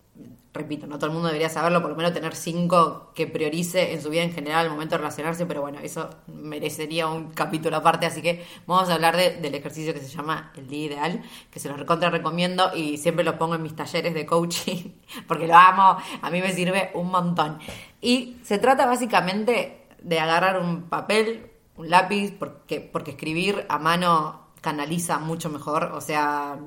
repito, 0.54 0.86
no 0.86 0.96
todo 0.96 1.08
el 1.08 1.12
mundo 1.12 1.28
debería 1.28 1.50
saberlo, 1.50 1.82
por 1.82 1.90
lo 1.90 1.96
menos 1.98 2.14
tener 2.14 2.34
cinco 2.34 3.12
que 3.14 3.26
priorice 3.26 3.92
en 3.92 4.00
su 4.00 4.08
vida 4.08 4.22
en 4.22 4.32
general 4.32 4.64
al 4.64 4.72
momento 4.72 4.94
de 4.94 5.00
relacionarse, 5.00 5.44
pero 5.44 5.60
bueno, 5.60 5.80
eso 5.82 6.08
merecería 6.26 7.08
un 7.08 7.32
capítulo 7.32 7.76
aparte, 7.76 8.06
así 8.06 8.22
que 8.22 8.42
vamos 8.66 8.88
a 8.88 8.94
hablar 8.94 9.18
del 9.18 9.54
ejercicio 9.54 9.92
que 9.92 10.00
se 10.00 10.08
llama 10.08 10.50
el 10.56 10.66
día 10.66 10.86
ideal, 10.86 11.22
que 11.50 11.60
se 11.60 11.68
los 11.68 11.78
recontra 11.78 12.08
recomiendo 12.08 12.74
y 12.74 12.96
siempre 12.96 13.22
lo 13.22 13.36
pongo 13.36 13.56
en 13.56 13.62
mis 13.62 13.76
talleres 13.76 14.14
de 14.14 14.24
coaching, 14.24 14.92
porque 15.28 15.46
lo 15.46 15.54
amo, 15.54 15.98
a 16.22 16.30
mí 16.30 16.40
me 16.40 16.52
sirve 16.52 16.92
un 16.94 17.10
montón. 17.10 17.58
Y 18.00 18.38
se 18.42 18.58
trata 18.58 18.86
básicamente 18.86 19.88
de 20.00 20.20
agarrar 20.20 20.58
un 20.58 20.84
papel, 20.84 21.50
un 21.76 21.90
lápiz, 21.90 22.32
porque, 22.32 22.80
porque 22.80 23.10
escribir 23.10 23.66
a 23.68 23.78
mano 23.78 24.46
canaliza 24.62 25.18
mucho 25.18 25.50
mejor, 25.50 25.92
o 25.92 26.00
sea, 26.00 26.58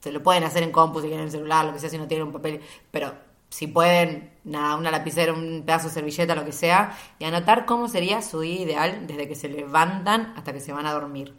se 0.00 0.12
lo 0.12 0.22
pueden 0.22 0.44
hacer 0.44 0.62
en 0.62 0.72
compu 0.72 1.00
si 1.00 1.08
quieren 1.08 1.26
en 1.26 1.32
celular, 1.32 1.64
lo 1.64 1.72
que 1.72 1.78
sea, 1.78 1.90
si 1.90 1.98
no 1.98 2.06
tienen 2.06 2.26
un 2.26 2.32
papel, 2.32 2.60
pero 2.90 3.14
si 3.48 3.66
pueden, 3.66 4.32
nada, 4.44 4.76
una 4.76 4.90
lapicera, 4.90 5.32
un 5.32 5.62
pedazo 5.64 5.88
de 5.88 5.94
servilleta, 5.94 6.34
lo 6.34 6.44
que 6.44 6.52
sea, 6.52 6.96
y 7.18 7.24
anotar 7.24 7.64
cómo 7.64 7.88
sería 7.88 8.22
su 8.22 8.40
día 8.40 8.60
ideal 8.60 9.06
desde 9.06 9.28
que 9.28 9.34
se 9.34 9.48
levantan 9.48 10.34
hasta 10.36 10.52
que 10.52 10.60
se 10.60 10.72
van 10.72 10.86
a 10.86 10.92
dormir 10.92 11.34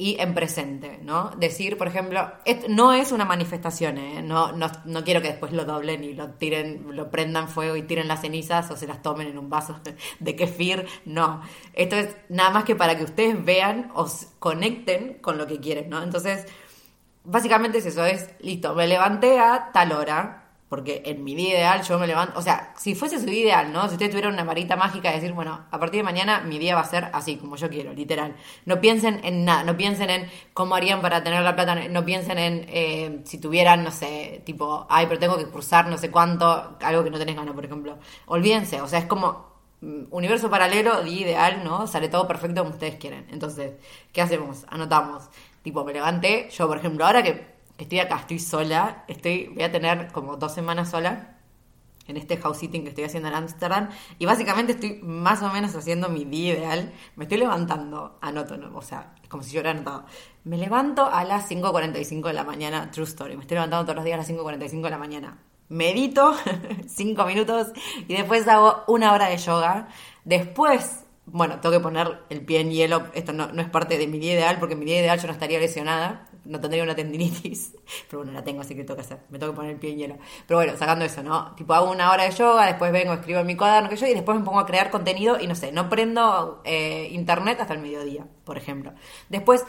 y 0.00 0.16
en 0.18 0.32
presente, 0.32 0.98
¿no? 1.02 1.30
Decir, 1.36 1.76
por 1.76 1.86
ejemplo, 1.86 2.32
no 2.70 2.94
es 2.94 3.12
una 3.12 3.26
manifestación, 3.26 3.98
¿eh? 3.98 4.22
no, 4.22 4.50
no, 4.52 4.72
no, 4.86 5.04
quiero 5.04 5.20
que 5.20 5.28
después 5.28 5.52
lo 5.52 5.66
doblen 5.66 6.02
y 6.04 6.14
lo 6.14 6.30
tiren, 6.30 6.96
lo 6.96 7.10
prendan 7.10 7.50
fuego 7.50 7.76
y 7.76 7.82
tiren 7.82 8.08
las 8.08 8.22
cenizas 8.22 8.70
o 8.70 8.78
se 8.78 8.86
las 8.86 9.02
tomen 9.02 9.28
en 9.28 9.36
un 9.36 9.50
vaso 9.50 9.78
de 10.20 10.36
kefir, 10.36 10.86
no. 11.04 11.42
Esto 11.74 11.96
es 11.96 12.16
nada 12.30 12.48
más 12.48 12.64
que 12.64 12.74
para 12.74 12.96
que 12.96 13.04
ustedes 13.04 13.44
vean 13.44 13.90
o 13.94 14.08
conecten 14.38 15.18
con 15.20 15.36
lo 15.36 15.46
que 15.46 15.60
quieren, 15.60 15.90
¿no? 15.90 16.02
Entonces, 16.02 16.46
básicamente 17.24 17.78
es 17.78 17.86
eso, 17.86 18.04
es, 18.04 18.30
listo, 18.40 18.74
me 18.74 18.86
levanté 18.86 19.38
a 19.38 19.70
tal 19.72 19.92
hora, 19.92 20.40
porque 20.70 21.02
en 21.04 21.24
mi 21.24 21.34
día 21.34 21.50
ideal 21.50 21.82
yo 21.82 21.98
me 21.98 22.06
levanto, 22.06 22.38
o 22.38 22.42
sea, 22.42 22.72
si 22.76 22.94
fuese 22.94 23.18
su 23.18 23.26
día 23.26 23.40
ideal, 23.40 23.72
¿no? 23.72 23.88
Si 23.88 23.94
usted 23.94 24.08
tuviera 24.08 24.28
una 24.28 24.44
varita 24.44 24.76
mágica 24.76 25.08
de 25.08 25.16
decir, 25.16 25.32
bueno, 25.32 25.66
a 25.68 25.78
partir 25.80 25.98
de 25.98 26.04
mañana 26.04 26.42
mi 26.42 26.60
día 26.60 26.76
va 26.76 26.82
a 26.82 26.84
ser 26.84 27.10
así, 27.12 27.36
como 27.36 27.56
yo 27.56 27.68
quiero, 27.68 27.92
literal. 27.92 28.36
No 28.66 28.80
piensen 28.80 29.20
en 29.24 29.44
nada, 29.44 29.64
no 29.64 29.76
piensen 29.76 30.10
en 30.10 30.30
cómo 30.54 30.76
harían 30.76 31.00
para 31.00 31.24
tener 31.24 31.42
la 31.42 31.56
plata, 31.56 31.74
no 31.74 32.04
piensen 32.04 32.38
en 32.38 32.66
eh, 32.68 33.20
si 33.24 33.38
tuvieran, 33.38 33.82
no 33.82 33.90
sé, 33.90 34.42
tipo, 34.44 34.86
ay, 34.88 35.06
pero 35.08 35.18
tengo 35.18 35.36
que 35.36 35.46
cruzar 35.46 35.88
no 35.88 35.98
sé 35.98 36.08
cuánto, 36.12 36.76
algo 36.80 37.02
que 37.02 37.10
no 37.10 37.18
tenés 37.18 37.34
ganas, 37.34 37.54
por 37.54 37.64
ejemplo. 37.64 37.98
Olvídense, 38.26 38.80
o 38.80 38.86
sea, 38.86 39.00
es 39.00 39.06
como 39.06 39.49
universo 39.82 40.50
paralelo, 40.50 41.02
día 41.02 41.20
ideal, 41.20 41.62
¿no? 41.64 41.86
Sale 41.86 42.08
todo 42.08 42.26
perfecto 42.26 42.62
como 42.62 42.74
ustedes 42.74 42.96
quieren. 42.96 43.26
Entonces, 43.30 43.72
¿qué 44.12 44.22
hacemos? 44.22 44.64
Anotamos. 44.68 45.24
Tipo, 45.62 45.84
me 45.84 45.92
levanté, 45.92 46.48
yo 46.50 46.66
por 46.66 46.78
ejemplo, 46.78 47.06
ahora 47.06 47.22
que 47.22 47.46
estoy 47.78 48.00
acá, 48.00 48.16
estoy 48.16 48.38
sola, 48.38 49.04
estoy, 49.08 49.48
voy 49.48 49.62
a 49.62 49.72
tener 49.72 50.12
como 50.12 50.36
dos 50.36 50.54
semanas 50.54 50.90
sola 50.90 51.36
en 52.06 52.16
este 52.16 52.36
house 52.38 52.58
sitting 52.58 52.82
que 52.82 52.88
estoy 52.90 53.04
haciendo 53.04 53.28
en 53.28 53.34
Amsterdam 53.34 53.88
y 54.18 54.26
básicamente 54.26 54.72
estoy 54.72 55.00
más 55.02 55.42
o 55.42 55.48
menos 55.50 55.74
haciendo 55.74 56.08
mi 56.08 56.24
día 56.24 56.54
ideal. 56.54 56.92
Me 57.16 57.24
estoy 57.24 57.38
levantando, 57.38 58.18
anoto, 58.20 58.56
no, 58.56 58.76
o 58.76 58.82
sea, 58.82 59.14
es 59.22 59.28
como 59.28 59.42
si 59.42 59.52
yo 59.52 59.60
hubiera 59.60 59.70
anotado. 59.70 60.04
Me 60.44 60.58
levanto 60.58 61.06
a 61.06 61.24
las 61.24 61.50
5.45 61.50 62.28
de 62.28 62.32
la 62.32 62.44
mañana, 62.44 62.90
true 62.90 63.04
story, 63.04 63.36
me 63.36 63.42
estoy 63.42 63.56
levantando 63.56 63.84
todos 63.84 63.96
los 63.96 64.04
días 64.04 64.14
a 64.14 64.18
las 64.18 64.30
5.45 64.30 64.82
de 64.82 64.90
la 64.90 64.98
mañana. 64.98 65.38
Medito 65.70 66.34
5 66.86 67.24
minutos 67.24 67.68
y 68.06 68.14
después 68.14 68.46
hago 68.46 68.84
una 68.86 69.12
hora 69.12 69.28
de 69.28 69.38
yoga. 69.38 69.88
Después 70.24 71.04
bueno, 71.32 71.60
tengo 71.60 71.72
que 71.72 71.80
poner 71.80 72.22
el 72.28 72.44
pie 72.44 72.60
en 72.60 72.70
hielo. 72.70 73.04
Esto 73.14 73.32
no, 73.32 73.52
no, 73.52 73.62
es 73.62 73.68
parte 73.70 73.96
de 73.96 74.06
mi 74.08 74.18
día 74.18 74.34
ideal, 74.34 74.58
porque 74.58 74.74
mi 74.74 74.84
día 74.84 74.98
ideal 74.98 75.18
yo 75.18 75.28
no 75.28 75.32
estaría 75.32 75.60
lesionada 75.60 76.26
no 76.44 76.60
tendría 76.60 76.82
una 76.82 76.94
tendinitis, 76.94 77.76
pero 78.08 78.22
bueno, 78.22 78.32
la 78.32 78.42
tengo, 78.42 78.60
así 78.60 78.74
que 78.74 78.84
tengo 78.84 78.96
que 78.96 79.02
hacer, 79.02 79.20
me 79.30 79.38
tengo 79.38 79.52
que 79.52 79.56
poner 79.56 79.72
el 79.72 79.78
pie 79.78 79.92
en 79.92 79.98
hielo. 79.98 80.18
Pero 80.46 80.58
bueno, 80.58 80.76
sacando 80.76 81.04
eso, 81.04 81.22
¿no? 81.22 81.54
Tipo, 81.54 81.74
hago 81.74 81.90
una 81.90 82.10
hora 82.12 82.24
de 82.24 82.30
yoga, 82.30 82.66
después 82.66 82.92
vengo, 82.92 83.12
escribo 83.12 83.40
en 83.40 83.46
mi 83.46 83.56
cuaderno 83.56 83.88
que 83.88 83.96
yo, 83.96 84.06
y 84.06 84.14
después 84.14 84.38
me 84.38 84.44
pongo 84.44 84.58
a 84.58 84.66
crear 84.66 84.90
contenido 84.90 85.38
y 85.40 85.46
no 85.46 85.54
sé, 85.54 85.72
no 85.72 85.88
prendo 85.88 86.60
eh, 86.64 87.08
internet 87.12 87.60
hasta 87.60 87.74
el 87.74 87.80
mediodía, 87.80 88.26
por 88.44 88.56
ejemplo. 88.56 88.92
Después, 89.28 89.64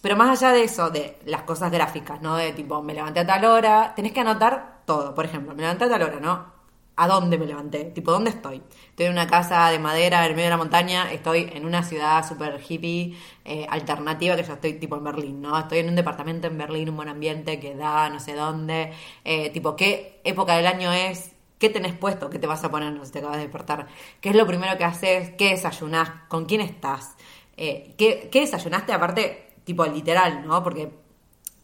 pero 0.00 0.16
más 0.16 0.30
allá 0.30 0.52
de 0.52 0.64
eso, 0.64 0.90
de 0.90 1.18
las 1.26 1.42
cosas 1.42 1.70
gráficas, 1.70 2.20
¿no? 2.22 2.36
De 2.36 2.52
tipo, 2.52 2.82
me 2.82 2.94
levanté 2.94 3.20
a 3.20 3.26
tal 3.26 3.44
hora, 3.44 3.92
tenés 3.94 4.12
que 4.12 4.20
anotar 4.20 4.79
por 5.14 5.24
ejemplo, 5.24 5.54
me 5.54 5.62
levanté 5.62 5.84
a 5.84 5.88
tal 5.88 6.02
hora, 6.02 6.20
¿no? 6.20 6.60
a 7.00 7.08
dónde 7.08 7.38
me 7.38 7.46
levanté, 7.46 7.84
tipo, 7.86 8.12
¿dónde 8.12 8.28
estoy? 8.28 8.62
Estoy 8.90 9.06
en 9.06 9.12
una 9.12 9.26
casa 9.26 9.70
de 9.70 9.78
madera 9.78 10.26
en 10.26 10.32
medio 10.32 10.44
de 10.44 10.50
la 10.50 10.58
montaña, 10.58 11.10
estoy 11.10 11.50
en 11.50 11.64
una 11.64 11.82
ciudad 11.82 12.28
súper 12.28 12.60
hippie, 12.68 13.16
eh, 13.42 13.66
alternativa, 13.70 14.36
que 14.36 14.42
yo 14.42 14.52
estoy 14.52 14.74
tipo 14.74 14.96
en 14.96 15.04
Berlín, 15.04 15.40
¿no? 15.40 15.58
Estoy 15.58 15.78
en 15.78 15.88
un 15.88 15.96
departamento 15.96 16.46
en 16.48 16.58
Berlín, 16.58 16.90
un 16.90 16.96
buen 16.96 17.08
ambiente 17.08 17.58
que 17.58 17.74
da 17.74 18.10
no 18.10 18.20
sé 18.20 18.34
dónde, 18.34 18.92
eh, 19.24 19.48
tipo, 19.48 19.76
¿qué 19.76 20.20
época 20.24 20.56
del 20.56 20.66
año 20.66 20.92
es? 20.92 21.32
¿Qué 21.58 21.70
tenés 21.70 21.94
puesto? 21.94 22.28
¿Qué 22.28 22.38
te 22.38 22.46
vas 22.46 22.62
a 22.64 22.70
poner? 22.70 22.92
No 22.92 23.02
sé, 23.06 23.12
te 23.12 23.18
acabas 23.20 23.38
de 23.38 23.44
despertar. 23.44 23.86
¿Qué 24.20 24.28
es 24.30 24.36
lo 24.36 24.46
primero 24.46 24.76
que 24.76 24.84
haces? 24.84 25.30
¿Qué 25.38 25.50
desayunás? 25.50 26.10
¿Con 26.28 26.44
quién 26.44 26.60
estás? 26.60 27.16
Eh, 27.56 27.94
¿qué, 27.96 28.28
¿Qué 28.30 28.40
desayunaste? 28.40 28.92
Aparte, 28.92 29.54
tipo, 29.64 29.86
literal, 29.86 30.46
¿no? 30.46 30.62
Porque, 30.62 30.90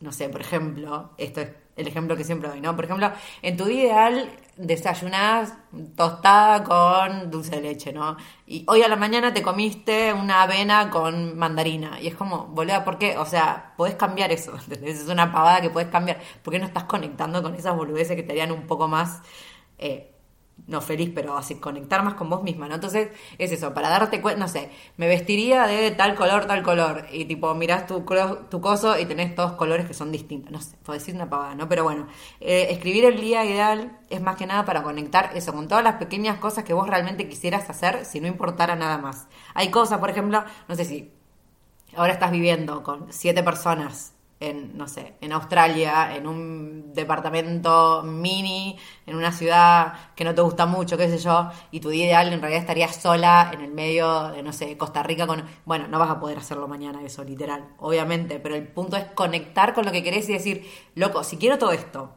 no 0.00 0.12
sé, 0.12 0.30
por 0.30 0.40
ejemplo, 0.40 1.10
esto 1.18 1.42
es 1.42 1.65
el 1.76 1.86
ejemplo 1.86 2.16
que 2.16 2.24
siempre 2.24 2.48
doy, 2.48 2.60
¿no? 2.60 2.74
Por 2.74 2.86
ejemplo, 2.86 3.12
en 3.42 3.56
tu 3.56 3.68
ideal 3.68 4.30
desayunás 4.56 5.54
tostada 5.94 6.64
con 6.64 7.30
dulce 7.30 7.56
de 7.56 7.60
leche, 7.60 7.92
¿no? 7.92 8.16
Y 8.46 8.64
hoy 8.66 8.82
a 8.82 8.88
la 8.88 8.96
mañana 8.96 9.34
te 9.34 9.42
comiste 9.42 10.12
una 10.12 10.42
avena 10.42 10.90
con 10.90 11.36
mandarina. 11.36 12.00
Y 12.00 12.08
es 12.08 12.14
como, 12.14 12.46
boluda, 12.46 12.84
¿por 12.84 12.98
qué? 12.98 13.18
O 13.18 13.26
sea, 13.26 13.74
podés 13.76 13.94
cambiar 13.94 14.32
eso, 14.32 14.56
¿entendés? 14.68 15.00
Es 15.00 15.08
una 15.08 15.30
pavada 15.30 15.60
que 15.60 15.70
podés 15.70 15.88
cambiar. 15.88 16.18
¿Por 16.42 16.52
qué 16.52 16.58
no 16.58 16.66
estás 16.66 16.84
conectando 16.84 17.42
con 17.42 17.54
esas 17.54 17.76
boludeces 17.76 18.16
que 18.16 18.22
te 18.22 18.32
harían 18.32 18.52
un 18.52 18.66
poco 18.66 18.88
más... 18.88 19.20
Eh, 19.78 20.15
no 20.66 20.80
feliz, 20.80 21.12
pero 21.14 21.36
así 21.36 21.56
conectar 21.56 22.02
más 22.02 22.14
con 22.14 22.28
vos 22.28 22.42
misma, 22.42 22.68
¿no? 22.68 22.74
Entonces 22.74 23.10
es 23.38 23.52
eso, 23.52 23.72
para 23.74 23.88
darte 23.88 24.20
cuenta, 24.20 24.40
no 24.40 24.48
sé, 24.48 24.70
me 24.96 25.06
vestiría 25.06 25.66
de 25.66 25.90
tal 25.92 26.14
color, 26.14 26.46
tal 26.46 26.62
color, 26.62 27.06
y 27.12 27.24
tipo 27.26 27.54
mirás 27.54 27.86
tu, 27.86 28.04
tu 28.50 28.60
coso 28.60 28.98
y 28.98 29.04
tenés 29.06 29.34
todos 29.34 29.52
colores 29.52 29.86
que 29.86 29.94
son 29.94 30.10
distintos, 30.10 30.50
no 30.50 30.60
sé, 30.60 30.76
puedo 30.82 30.98
decir 30.98 31.14
una 31.14 31.30
pavada, 31.30 31.54
¿no? 31.54 31.68
Pero 31.68 31.84
bueno, 31.84 32.08
eh, 32.40 32.68
escribir 32.70 33.04
el 33.04 33.20
día 33.20 33.44
ideal 33.44 33.98
es 34.10 34.20
más 34.20 34.36
que 34.36 34.46
nada 34.46 34.64
para 34.64 34.82
conectar 34.82 35.30
eso 35.34 35.52
con 35.52 35.68
todas 35.68 35.84
las 35.84 35.96
pequeñas 35.96 36.38
cosas 36.38 36.64
que 36.64 36.74
vos 36.74 36.88
realmente 36.88 37.28
quisieras 37.28 37.68
hacer 37.70 38.04
si 38.04 38.20
no 38.20 38.26
importara 38.26 38.76
nada 38.76 38.98
más. 38.98 39.28
Hay 39.54 39.70
cosas, 39.70 39.98
por 39.98 40.10
ejemplo, 40.10 40.44
no 40.68 40.74
sé 40.74 40.84
si 40.84 41.12
ahora 41.94 42.12
estás 42.12 42.32
viviendo 42.32 42.82
con 42.82 43.12
siete 43.12 43.42
personas 43.42 44.15
en, 44.40 44.76
no 44.76 44.86
sé, 44.86 45.14
en 45.20 45.32
Australia, 45.32 46.14
en 46.14 46.26
un 46.26 46.92
departamento 46.92 48.02
mini, 48.04 48.78
en 49.06 49.16
una 49.16 49.32
ciudad 49.32 50.12
que 50.14 50.24
no 50.24 50.34
te 50.34 50.42
gusta 50.42 50.66
mucho, 50.66 50.96
qué 50.96 51.08
sé 51.08 51.18
yo, 51.18 51.50
y 51.70 51.80
tu 51.80 51.88
día 51.88 52.06
ideal 52.06 52.32
en 52.32 52.40
realidad 52.40 52.60
estarías 52.60 52.96
sola 52.96 53.50
en 53.52 53.62
el 53.62 53.72
medio 53.72 54.28
de, 54.28 54.42
no 54.42 54.52
sé, 54.52 54.76
Costa 54.76 55.02
Rica 55.02 55.26
con... 55.26 55.44
Bueno, 55.64 55.88
no 55.88 55.98
vas 55.98 56.10
a 56.10 56.20
poder 56.20 56.38
hacerlo 56.38 56.68
mañana 56.68 57.02
eso, 57.02 57.24
literal, 57.24 57.68
obviamente, 57.78 58.38
pero 58.38 58.54
el 58.54 58.68
punto 58.68 58.96
es 58.96 59.04
conectar 59.12 59.72
con 59.74 59.84
lo 59.86 59.92
que 59.92 60.02
querés 60.02 60.28
y 60.28 60.34
decir, 60.34 60.66
loco, 60.94 61.24
si 61.24 61.36
quiero 61.38 61.58
todo 61.58 61.72
esto, 61.72 62.12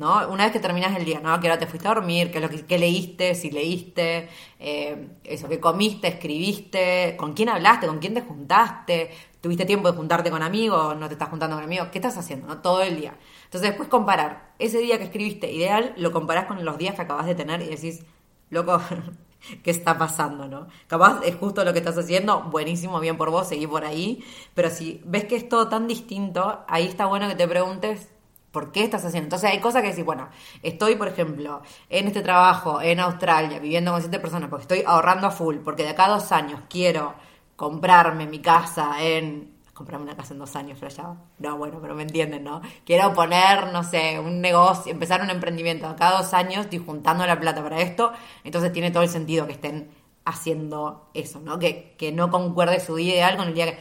Una 0.00 0.44
vez 0.44 0.52
que 0.52 0.60
terminas 0.60 0.96
el 0.96 1.04
día, 1.04 1.20
¿no? 1.20 1.38
Que 1.40 1.48
ahora 1.48 1.58
te 1.58 1.66
fuiste 1.66 1.86
a 1.86 1.94
dormir, 1.94 2.30
qué 2.30 2.40
lo 2.40 2.48
que, 2.48 2.78
leíste, 2.78 3.34
si 3.34 3.50
leíste, 3.50 4.30
eh, 4.58 5.08
eso, 5.24 5.46
que 5.46 5.60
comiste, 5.60 6.08
escribiste, 6.08 7.16
con 7.18 7.34
quién 7.34 7.50
hablaste, 7.50 7.86
con 7.86 7.98
quién 7.98 8.14
te 8.14 8.22
juntaste, 8.22 9.10
tuviste 9.42 9.66
tiempo 9.66 9.90
de 9.90 9.96
juntarte 9.96 10.30
con 10.30 10.42
amigos, 10.42 10.96
no 10.96 11.06
te 11.06 11.14
estás 11.14 11.28
juntando 11.28 11.56
con 11.56 11.64
amigos, 11.64 11.88
¿qué 11.92 11.98
estás 11.98 12.16
haciendo? 12.16 12.46
¿no? 12.46 12.62
Todo 12.62 12.82
el 12.82 12.96
día. 12.96 13.14
Entonces 13.44 13.70
después 13.70 13.90
comparar 13.90 14.52
ese 14.58 14.78
día 14.78 14.96
que 14.96 15.04
escribiste 15.04 15.52
ideal, 15.52 15.92
lo 15.96 16.12
comparás 16.12 16.46
con 16.46 16.64
los 16.64 16.78
días 16.78 16.94
que 16.94 17.02
acabas 17.02 17.26
de 17.26 17.34
tener 17.34 17.60
y 17.60 17.66
decís, 17.66 18.02
loco, 18.48 18.80
¿qué 19.62 19.70
está 19.70 19.98
pasando? 19.98 20.48
¿no? 20.48 20.68
Capaz 20.86 21.20
es 21.24 21.36
justo 21.36 21.64
lo 21.64 21.72
que 21.72 21.78
estás 21.80 21.98
haciendo, 21.98 22.44
buenísimo, 22.44 23.00
bien 23.00 23.16
por 23.18 23.30
vos, 23.30 23.48
seguí 23.48 23.66
por 23.66 23.84
ahí, 23.84 24.24
pero 24.54 24.70
si 24.70 25.02
ves 25.04 25.24
que 25.24 25.36
es 25.36 25.48
todo 25.48 25.68
tan 25.68 25.86
distinto, 25.86 26.64
ahí 26.68 26.86
está 26.86 27.06
bueno 27.06 27.28
que 27.28 27.34
te 27.34 27.46
preguntes, 27.48 28.08
¿Por 28.50 28.72
qué 28.72 28.82
estás 28.82 29.04
haciendo? 29.04 29.26
Entonces 29.26 29.50
hay 29.50 29.60
cosas 29.60 29.82
que 29.82 29.88
decir, 29.88 30.04
bueno, 30.04 30.28
estoy, 30.62 30.96
por 30.96 31.08
ejemplo, 31.08 31.62
en 31.88 32.08
este 32.08 32.20
trabajo 32.20 32.82
en 32.82 32.98
Australia, 32.98 33.60
viviendo 33.60 33.92
con 33.92 34.00
siete 34.00 34.18
personas, 34.18 34.50
porque 34.50 34.62
estoy 34.62 34.82
ahorrando 34.84 35.28
a 35.28 35.30
full, 35.30 35.58
porque 35.58 35.84
de 35.84 35.90
acá 35.90 36.06
a 36.06 36.10
dos 36.10 36.32
años 36.32 36.60
quiero 36.68 37.14
comprarme 37.56 38.26
mi 38.26 38.40
casa 38.40 39.02
en... 39.02 39.58
Comprarme 39.74 40.04
una 40.04 40.16
casa 40.16 40.34
en 40.34 40.40
dos 40.40 40.54
años, 40.56 40.82
allá. 40.82 41.14
No, 41.38 41.56
bueno, 41.56 41.78
pero 41.80 41.94
me 41.94 42.02
entienden, 42.02 42.44
¿no? 42.44 42.60
Quiero 42.84 43.14
poner, 43.14 43.72
no 43.72 43.82
sé, 43.82 44.18
un 44.18 44.42
negocio, 44.42 44.92
empezar 44.92 45.22
un 45.22 45.30
emprendimiento. 45.30 45.86
De 45.86 45.92
acá 45.94 46.08
a 46.08 46.22
dos 46.22 46.34
años 46.34 46.64
estoy 46.66 46.80
juntando 46.80 47.26
la 47.26 47.40
plata 47.40 47.62
para 47.62 47.80
esto, 47.80 48.12
entonces 48.44 48.72
tiene 48.72 48.90
todo 48.90 49.04
el 49.04 49.08
sentido 49.08 49.46
que 49.46 49.52
estén 49.52 49.88
haciendo 50.26 51.08
eso, 51.14 51.40
¿no? 51.40 51.58
Que, 51.58 51.94
que 51.96 52.12
no 52.12 52.30
concuerde 52.30 52.78
su 52.80 52.94
día 52.96 53.14
ideal 53.14 53.36
con 53.38 53.48
el 53.48 53.54
día 53.54 53.66
que 53.66 53.78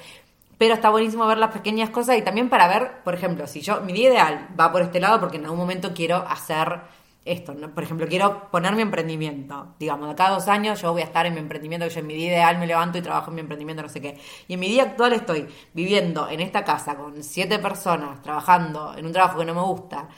pero 0.59 0.73
está 0.75 0.89
buenísimo 0.89 1.25
ver 1.25 1.37
las 1.37 1.51
pequeñas 1.51 1.89
cosas 1.89 2.17
y 2.17 2.21
también 2.21 2.49
para 2.49 2.67
ver, 2.67 3.01
por 3.03 3.13
ejemplo, 3.15 3.47
si 3.47 3.61
yo, 3.61 3.79
mi 3.79 3.93
vida 3.93 4.09
ideal 4.09 4.49
va 4.59 4.71
por 4.71 4.81
este 4.81 4.99
lado 4.99 5.19
porque 5.19 5.37
en 5.37 5.45
algún 5.45 5.57
momento 5.57 5.93
quiero 5.95 6.17
hacer 6.17 6.81
esto, 7.23 7.55
por 7.73 7.83
ejemplo, 7.83 8.07
quiero 8.07 8.49
poner 8.51 8.73
mi 8.75 8.81
emprendimiento, 8.81 9.75
digamos, 9.79 10.09
de 10.09 10.15
cada 10.15 10.31
dos 10.31 10.49
años 10.49 10.81
yo 10.81 10.91
voy 10.91 11.01
a 11.01 11.05
estar 11.05 11.25
en 11.25 11.33
mi 11.33 11.39
emprendimiento, 11.39 11.87
yo 11.87 11.99
en 12.01 12.07
mi 12.07 12.13
vida 12.13 12.31
ideal 12.31 12.57
me 12.57 12.67
levanto 12.67 12.97
y 12.97 13.01
trabajo 13.01 13.31
en 13.31 13.35
mi 13.35 13.41
emprendimiento, 13.41 13.81
no 13.83 13.89
sé 13.89 14.01
qué, 14.01 14.19
y 14.49 14.55
en 14.55 14.59
mi 14.59 14.67
día 14.67 14.83
actual 14.83 15.13
estoy 15.13 15.47
viviendo 15.73 16.27
en 16.29 16.41
esta 16.41 16.65
casa 16.65 16.95
con 16.95 17.23
siete 17.23 17.57
personas, 17.59 18.21
trabajando 18.21 18.93
en 18.97 19.05
un 19.05 19.13
trabajo 19.13 19.39
que 19.39 19.45
no 19.45 19.53
me 19.53 19.61
gusta, 19.61 20.09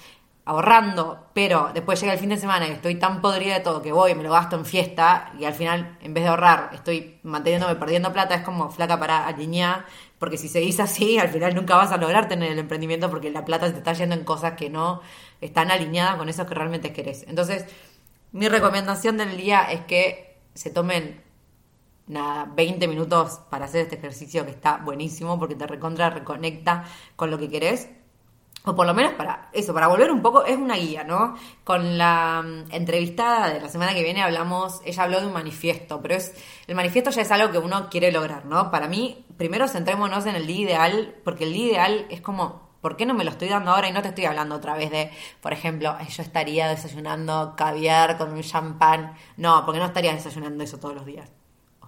ahorrando, 0.45 1.27
pero 1.33 1.69
después 1.73 1.99
llega 2.01 2.13
el 2.13 2.19
fin 2.19 2.29
de 2.29 2.37
semana 2.37 2.67
y 2.67 2.71
estoy 2.71 2.95
tan 2.95 3.21
podrida 3.21 3.53
de 3.53 3.59
todo 3.59 3.81
que 3.81 3.91
voy 3.91 4.11
y 4.11 4.15
me 4.15 4.23
lo 4.23 4.31
gasto 4.31 4.55
en 4.55 4.65
fiesta 4.65 5.33
y 5.37 5.45
al 5.45 5.53
final, 5.53 5.97
en 6.01 6.13
vez 6.15 6.23
de 6.23 6.29
ahorrar, 6.29 6.71
estoy 6.73 7.19
manteniéndome 7.23 7.75
perdiendo 7.75 8.11
plata, 8.11 8.35
es 8.35 8.41
como 8.41 8.71
flaca 8.71 8.99
para 8.99 9.27
alinear 9.27 9.85
porque 10.21 10.37
si 10.37 10.49
seguís 10.49 10.79
así, 10.79 11.17
al 11.17 11.29
final 11.29 11.55
nunca 11.55 11.75
vas 11.75 11.91
a 11.91 11.97
lograr 11.97 12.27
tener 12.27 12.51
el 12.51 12.59
emprendimiento 12.59 13.09
porque 13.09 13.31
la 13.31 13.43
plata 13.43 13.71
te 13.71 13.79
está 13.79 13.93
yendo 13.93 14.13
en 14.13 14.23
cosas 14.23 14.53
que 14.53 14.69
no 14.69 15.01
están 15.41 15.71
alineadas 15.71 16.15
con 16.17 16.29
eso 16.29 16.45
que 16.45 16.53
realmente 16.53 16.93
querés. 16.93 17.25
Entonces, 17.27 17.65
mi 18.31 18.47
recomendación 18.47 19.17
del 19.17 19.35
día 19.35 19.63
es 19.71 19.81
que 19.81 20.37
se 20.53 20.69
tomen 20.69 21.23
nada, 22.05 22.45
20 22.55 22.87
minutos 22.87 23.39
para 23.49 23.65
hacer 23.65 23.81
este 23.81 23.95
ejercicio 23.95 24.45
que 24.45 24.51
está 24.51 24.77
buenísimo 24.77 25.39
porque 25.39 25.55
te 25.55 25.65
recontra, 25.65 26.11
reconecta 26.11 26.85
con 27.15 27.31
lo 27.31 27.39
que 27.39 27.49
querés 27.49 27.89
o 28.63 28.75
por 28.75 28.85
lo 28.85 28.93
menos 28.93 29.13
para 29.13 29.49
eso, 29.53 29.73
para 29.73 29.87
volver 29.87 30.11
un 30.11 30.21
poco, 30.21 30.45
es 30.45 30.57
una 30.57 30.75
guía, 30.75 31.03
¿no? 31.03 31.35
Con 31.63 31.97
la 31.97 32.43
mm, 32.43 32.71
entrevistada 32.71 33.51
de 33.51 33.59
la 33.59 33.69
semana 33.69 33.93
que 33.93 34.03
viene 34.03 34.21
hablamos, 34.21 34.81
ella 34.85 35.03
habló 35.03 35.19
de 35.19 35.27
un 35.27 35.33
manifiesto, 35.33 36.01
pero 36.01 36.15
es 36.15 36.33
el 36.67 36.75
manifiesto 36.75 37.09
ya 37.09 37.23
es 37.23 37.31
algo 37.31 37.51
que 37.51 37.57
uno 37.57 37.89
quiere 37.89 38.11
lograr, 38.11 38.45
¿no? 38.45 38.69
Para 38.69 38.87
mí, 38.87 39.25
primero 39.37 39.67
centrémonos 39.67 40.25
en 40.27 40.35
el 40.35 40.45
día 40.45 40.61
ideal, 40.61 41.15
porque 41.23 41.45
el 41.45 41.53
día 41.53 41.71
ideal 41.71 42.05
es 42.09 42.21
como, 42.21 42.69
¿por 42.81 42.97
qué 42.97 43.05
no 43.05 43.13
me 43.15 43.23
lo 43.23 43.31
estoy 43.31 43.49
dando 43.49 43.71
ahora 43.71 43.89
y 43.89 43.93
no 43.93 44.01
te 44.01 44.09
estoy 44.09 44.25
hablando 44.25 44.55
otra 44.55 44.75
vez 44.75 44.91
de, 44.91 45.11
por 45.41 45.53
ejemplo, 45.53 45.97
yo 46.07 46.21
estaría 46.21 46.67
desayunando 46.67 47.55
caviar 47.57 48.17
con 48.17 48.31
un 48.31 48.41
champán? 48.41 49.15
No, 49.37 49.65
porque 49.65 49.79
no 49.79 49.85
estarías 49.85 50.15
desayunando 50.15 50.63
eso 50.63 50.77
todos 50.79 50.95
los 50.95 51.05
días. 51.05 51.29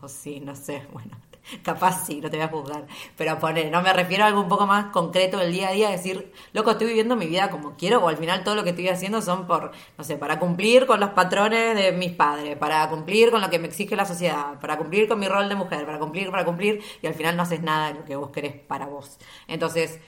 O 0.01 0.07
sí, 0.07 0.39
no 0.39 0.55
sé, 0.55 0.87
bueno. 0.91 1.17
Capaz 1.63 2.05
sí, 2.05 2.19
no 2.21 2.29
te 2.29 2.37
voy 2.37 2.45
a 2.45 2.49
juzgar. 2.49 2.87
Pero 3.17 3.39
poner, 3.39 3.71
no 3.71 3.81
me 3.81 3.93
refiero 3.93 4.23
a 4.23 4.27
algo 4.27 4.41
un 4.41 4.47
poco 4.47 4.65
más 4.65 4.85
concreto 4.87 5.37
del 5.37 5.51
día 5.51 5.69
a 5.69 5.71
día, 5.71 5.89
decir, 5.89 6.31
loco, 6.53 6.71
estoy 6.71 6.87
viviendo 6.87 7.15
mi 7.15 7.27
vida 7.27 7.49
como 7.49 7.75
quiero, 7.75 8.03
o 8.03 8.07
al 8.07 8.17
final 8.17 8.43
todo 8.43 8.55
lo 8.55 8.63
que 8.63 8.71
estoy 8.71 8.87
haciendo 8.89 9.21
son 9.21 9.47
por, 9.47 9.71
no 9.97 10.03
sé, 10.03 10.17
para 10.17 10.39
cumplir 10.39 10.85
con 10.85 10.99
los 10.99 11.09
patrones 11.11 11.75
de 11.75 11.91
mis 11.91 12.11
padres, 12.11 12.57
para 12.57 12.87
cumplir 12.89 13.31
con 13.31 13.41
lo 13.41 13.49
que 13.49 13.59
me 13.59 13.67
exige 13.67 13.95
la 13.95 14.05
sociedad, 14.05 14.59
para 14.59 14.77
cumplir 14.77 15.07
con 15.07 15.19
mi 15.19 15.27
rol 15.27 15.49
de 15.49 15.55
mujer, 15.55 15.85
para 15.85 15.99
cumplir, 15.99 16.31
para 16.31 16.45
cumplir, 16.45 16.81
y 17.01 17.07
al 17.07 17.13
final 17.13 17.35
no 17.35 17.43
haces 17.43 17.61
nada 17.61 17.87
de 17.87 17.99
lo 17.99 18.05
que 18.05 18.15
vos 18.15 18.29
querés 18.31 18.55
para 18.55 18.85
vos. 18.85 19.17
Entonces, 19.47 19.99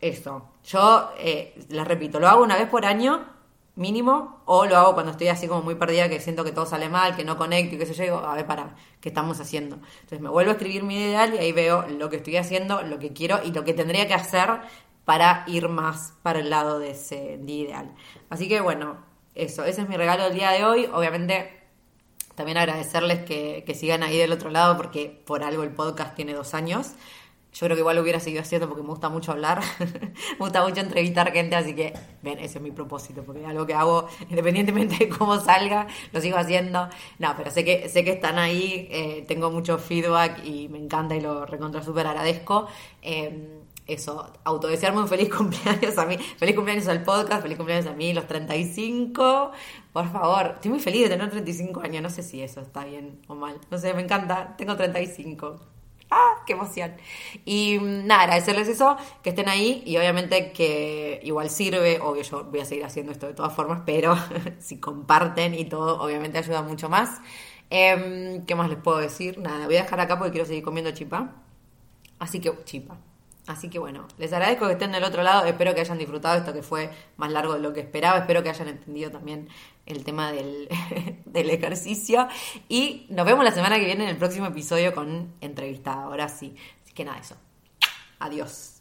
eso. 0.00 0.48
Yo, 0.64 1.10
eh, 1.18 1.54
les 1.68 1.86
repito, 1.86 2.20
lo 2.20 2.28
hago 2.28 2.42
una 2.42 2.56
vez 2.56 2.68
por 2.68 2.84
año 2.84 3.24
mínimo, 3.74 4.42
o 4.44 4.66
lo 4.66 4.76
hago 4.76 4.94
cuando 4.94 5.12
estoy 5.12 5.28
así 5.28 5.48
como 5.48 5.62
muy 5.62 5.74
perdida, 5.74 6.08
que 6.08 6.20
siento 6.20 6.44
que 6.44 6.52
todo 6.52 6.66
sale 6.66 6.88
mal, 6.88 7.16
que 7.16 7.24
no 7.24 7.38
conecto 7.38 7.74
y 7.74 7.78
que 7.78 7.86
se 7.86 8.06
yo, 8.06 8.18
a 8.18 8.34
ver, 8.34 8.46
para, 8.46 8.76
¿qué 9.00 9.08
estamos 9.08 9.40
haciendo? 9.40 9.76
Entonces 9.76 10.20
me 10.20 10.28
vuelvo 10.28 10.50
a 10.50 10.54
escribir 10.54 10.82
mi 10.82 10.96
ideal 10.96 11.34
y 11.34 11.38
ahí 11.38 11.52
veo 11.52 11.86
lo 11.88 12.10
que 12.10 12.16
estoy 12.16 12.36
haciendo, 12.36 12.82
lo 12.82 12.98
que 12.98 13.12
quiero 13.12 13.40
y 13.44 13.52
lo 13.52 13.64
que 13.64 13.72
tendría 13.72 14.06
que 14.06 14.14
hacer 14.14 14.60
para 15.04 15.44
ir 15.46 15.68
más 15.68 16.14
para 16.22 16.40
el 16.40 16.50
lado 16.50 16.78
de 16.78 16.90
ese 16.90 17.40
ideal. 17.46 17.94
Así 18.28 18.48
que 18.48 18.60
bueno, 18.60 18.98
eso, 19.34 19.64
ese 19.64 19.82
es 19.82 19.88
mi 19.88 19.96
regalo 19.96 20.24
del 20.24 20.34
día 20.34 20.50
de 20.50 20.64
hoy. 20.64 20.88
Obviamente 20.92 21.62
también 22.34 22.58
agradecerles 22.58 23.24
que, 23.24 23.64
que 23.66 23.74
sigan 23.74 24.02
ahí 24.02 24.16
del 24.16 24.32
otro 24.32 24.50
lado 24.50 24.76
porque 24.76 25.22
por 25.26 25.42
algo 25.42 25.62
el 25.62 25.70
podcast 25.70 26.14
tiene 26.14 26.34
dos 26.34 26.54
años. 26.54 26.92
Yo 27.52 27.66
creo 27.66 27.76
que 27.76 27.80
igual 27.80 27.96
lo 27.96 28.02
hubiera 28.02 28.18
seguido 28.18 28.40
haciendo 28.40 28.66
porque 28.66 28.82
me 28.82 28.88
gusta 28.88 29.10
mucho 29.10 29.32
hablar, 29.32 29.60
me 29.78 30.38
gusta 30.38 30.62
mucho 30.62 30.80
entrevistar 30.80 31.32
gente, 31.32 31.54
así 31.54 31.74
que, 31.74 31.92
ven, 32.22 32.38
ese 32.38 32.58
es 32.58 32.62
mi 32.62 32.70
propósito, 32.70 33.22
porque 33.24 33.42
es 33.42 33.48
algo 33.48 33.66
que 33.66 33.74
hago 33.74 34.08
independientemente 34.30 34.96
de 34.96 35.08
cómo 35.10 35.38
salga, 35.38 35.86
lo 36.12 36.20
sigo 36.20 36.38
haciendo. 36.38 36.88
No, 37.18 37.34
pero 37.36 37.50
sé 37.50 37.64
que, 37.64 37.88
sé 37.90 38.04
que 38.04 38.12
están 38.12 38.38
ahí, 38.38 38.88
eh, 38.90 39.24
tengo 39.28 39.50
mucho 39.50 39.78
feedback 39.78 40.44
y 40.44 40.68
me 40.68 40.78
encanta 40.78 41.14
y 41.14 41.20
lo 41.20 41.44
recontra 41.44 41.82
súper 41.82 42.06
agradezco. 42.06 42.68
Eh, 43.02 43.62
eso, 43.86 44.32
autodesearme 44.44 45.00
un 45.00 45.08
feliz 45.08 45.28
cumpleaños 45.36 45.98
a 45.98 46.06
mí, 46.06 46.16
feliz 46.16 46.54
cumpleaños 46.54 46.88
al 46.88 47.02
podcast, 47.02 47.42
feliz 47.42 47.56
cumpleaños 47.56 47.86
a 47.86 47.92
mí, 47.92 48.12
los 48.12 48.26
35, 48.26 49.50
por 49.92 50.10
favor, 50.10 50.52
estoy 50.54 50.70
muy 50.70 50.80
feliz 50.80 51.02
de 51.02 51.08
tener 51.10 51.30
35 51.30 51.80
años, 51.80 52.02
no 52.02 52.10
sé 52.10 52.22
si 52.22 52.42
eso 52.42 52.60
está 52.60 52.84
bien 52.84 53.20
o 53.26 53.34
mal, 53.34 53.58
no 53.70 53.78
sé, 53.78 53.92
me 53.94 54.02
encanta, 54.02 54.54
tengo 54.56 54.76
35. 54.76 55.71
¡Qué 56.46 56.52
emoción! 56.54 56.92
Y 57.44 57.78
mm, 57.78 58.06
nada, 58.06 58.22
agradecerles 58.22 58.68
eso, 58.68 58.96
que 59.22 59.30
estén 59.30 59.48
ahí 59.48 59.82
y 59.86 59.96
obviamente 59.96 60.52
que 60.52 61.20
igual 61.22 61.50
sirve, 61.50 62.00
obvio 62.00 62.22
yo 62.22 62.44
voy 62.44 62.60
a 62.60 62.64
seguir 62.64 62.84
haciendo 62.84 63.12
esto 63.12 63.26
de 63.26 63.34
todas 63.34 63.54
formas, 63.54 63.82
pero 63.86 64.16
si 64.58 64.78
comparten 64.78 65.54
y 65.54 65.64
todo, 65.66 66.00
obviamente 66.02 66.38
ayuda 66.38 66.62
mucho 66.62 66.88
más. 66.88 67.20
Em, 67.70 68.44
¿Qué 68.46 68.54
más 68.54 68.68
les 68.70 68.78
puedo 68.78 68.98
decir? 68.98 69.38
Nada, 69.38 69.66
voy 69.66 69.76
a 69.76 69.82
dejar 69.82 70.00
acá 70.00 70.18
porque 70.18 70.32
quiero 70.32 70.46
seguir 70.46 70.62
comiendo 70.62 70.90
chipa. 70.92 71.32
Así 72.18 72.40
que, 72.40 72.52
chipa. 72.64 72.98
Así 73.46 73.68
que 73.68 73.80
bueno, 73.80 74.06
les 74.18 74.32
agradezco 74.32 74.66
que 74.66 74.74
estén 74.74 74.92
del 74.92 75.02
otro 75.02 75.22
lado, 75.24 75.44
espero 75.46 75.74
que 75.74 75.80
hayan 75.80 75.98
disfrutado 75.98 76.38
esto 76.38 76.52
que 76.52 76.62
fue 76.62 76.90
más 77.16 77.32
largo 77.32 77.54
de 77.54 77.60
lo 77.60 77.72
que 77.72 77.80
esperaba, 77.80 78.18
espero 78.18 78.42
que 78.42 78.50
hayan 78.50 78.68
entendido 78.68 79.10
también 79.10 79.48
el 79.84 80.04
tema 80.04 80.30
del, 80.30 80.68
del 81.24 81.50
ejercicio 81.50 82.28
y 82.68 83.06
nos 83.10 83.26
vemos 83.26 83.44
la 83.44 83.50
semana 83.50 83.80
que 83.80 83.86
viene 83.86 84.04
en 84.04 84.10
el 84.10 84.16
próximo 84.16 84.46
episodio 84.46 84.94
con 84.94 85.34
entrevistada, 85.40 86.04
ahora 86.04 86.28
sí. 86.28 86.54
Así 86.84 86.94
que 86.94 87.04
nada, 87.04 87.18
eso. 87.18 87.34
Adiós. 88.20 88.71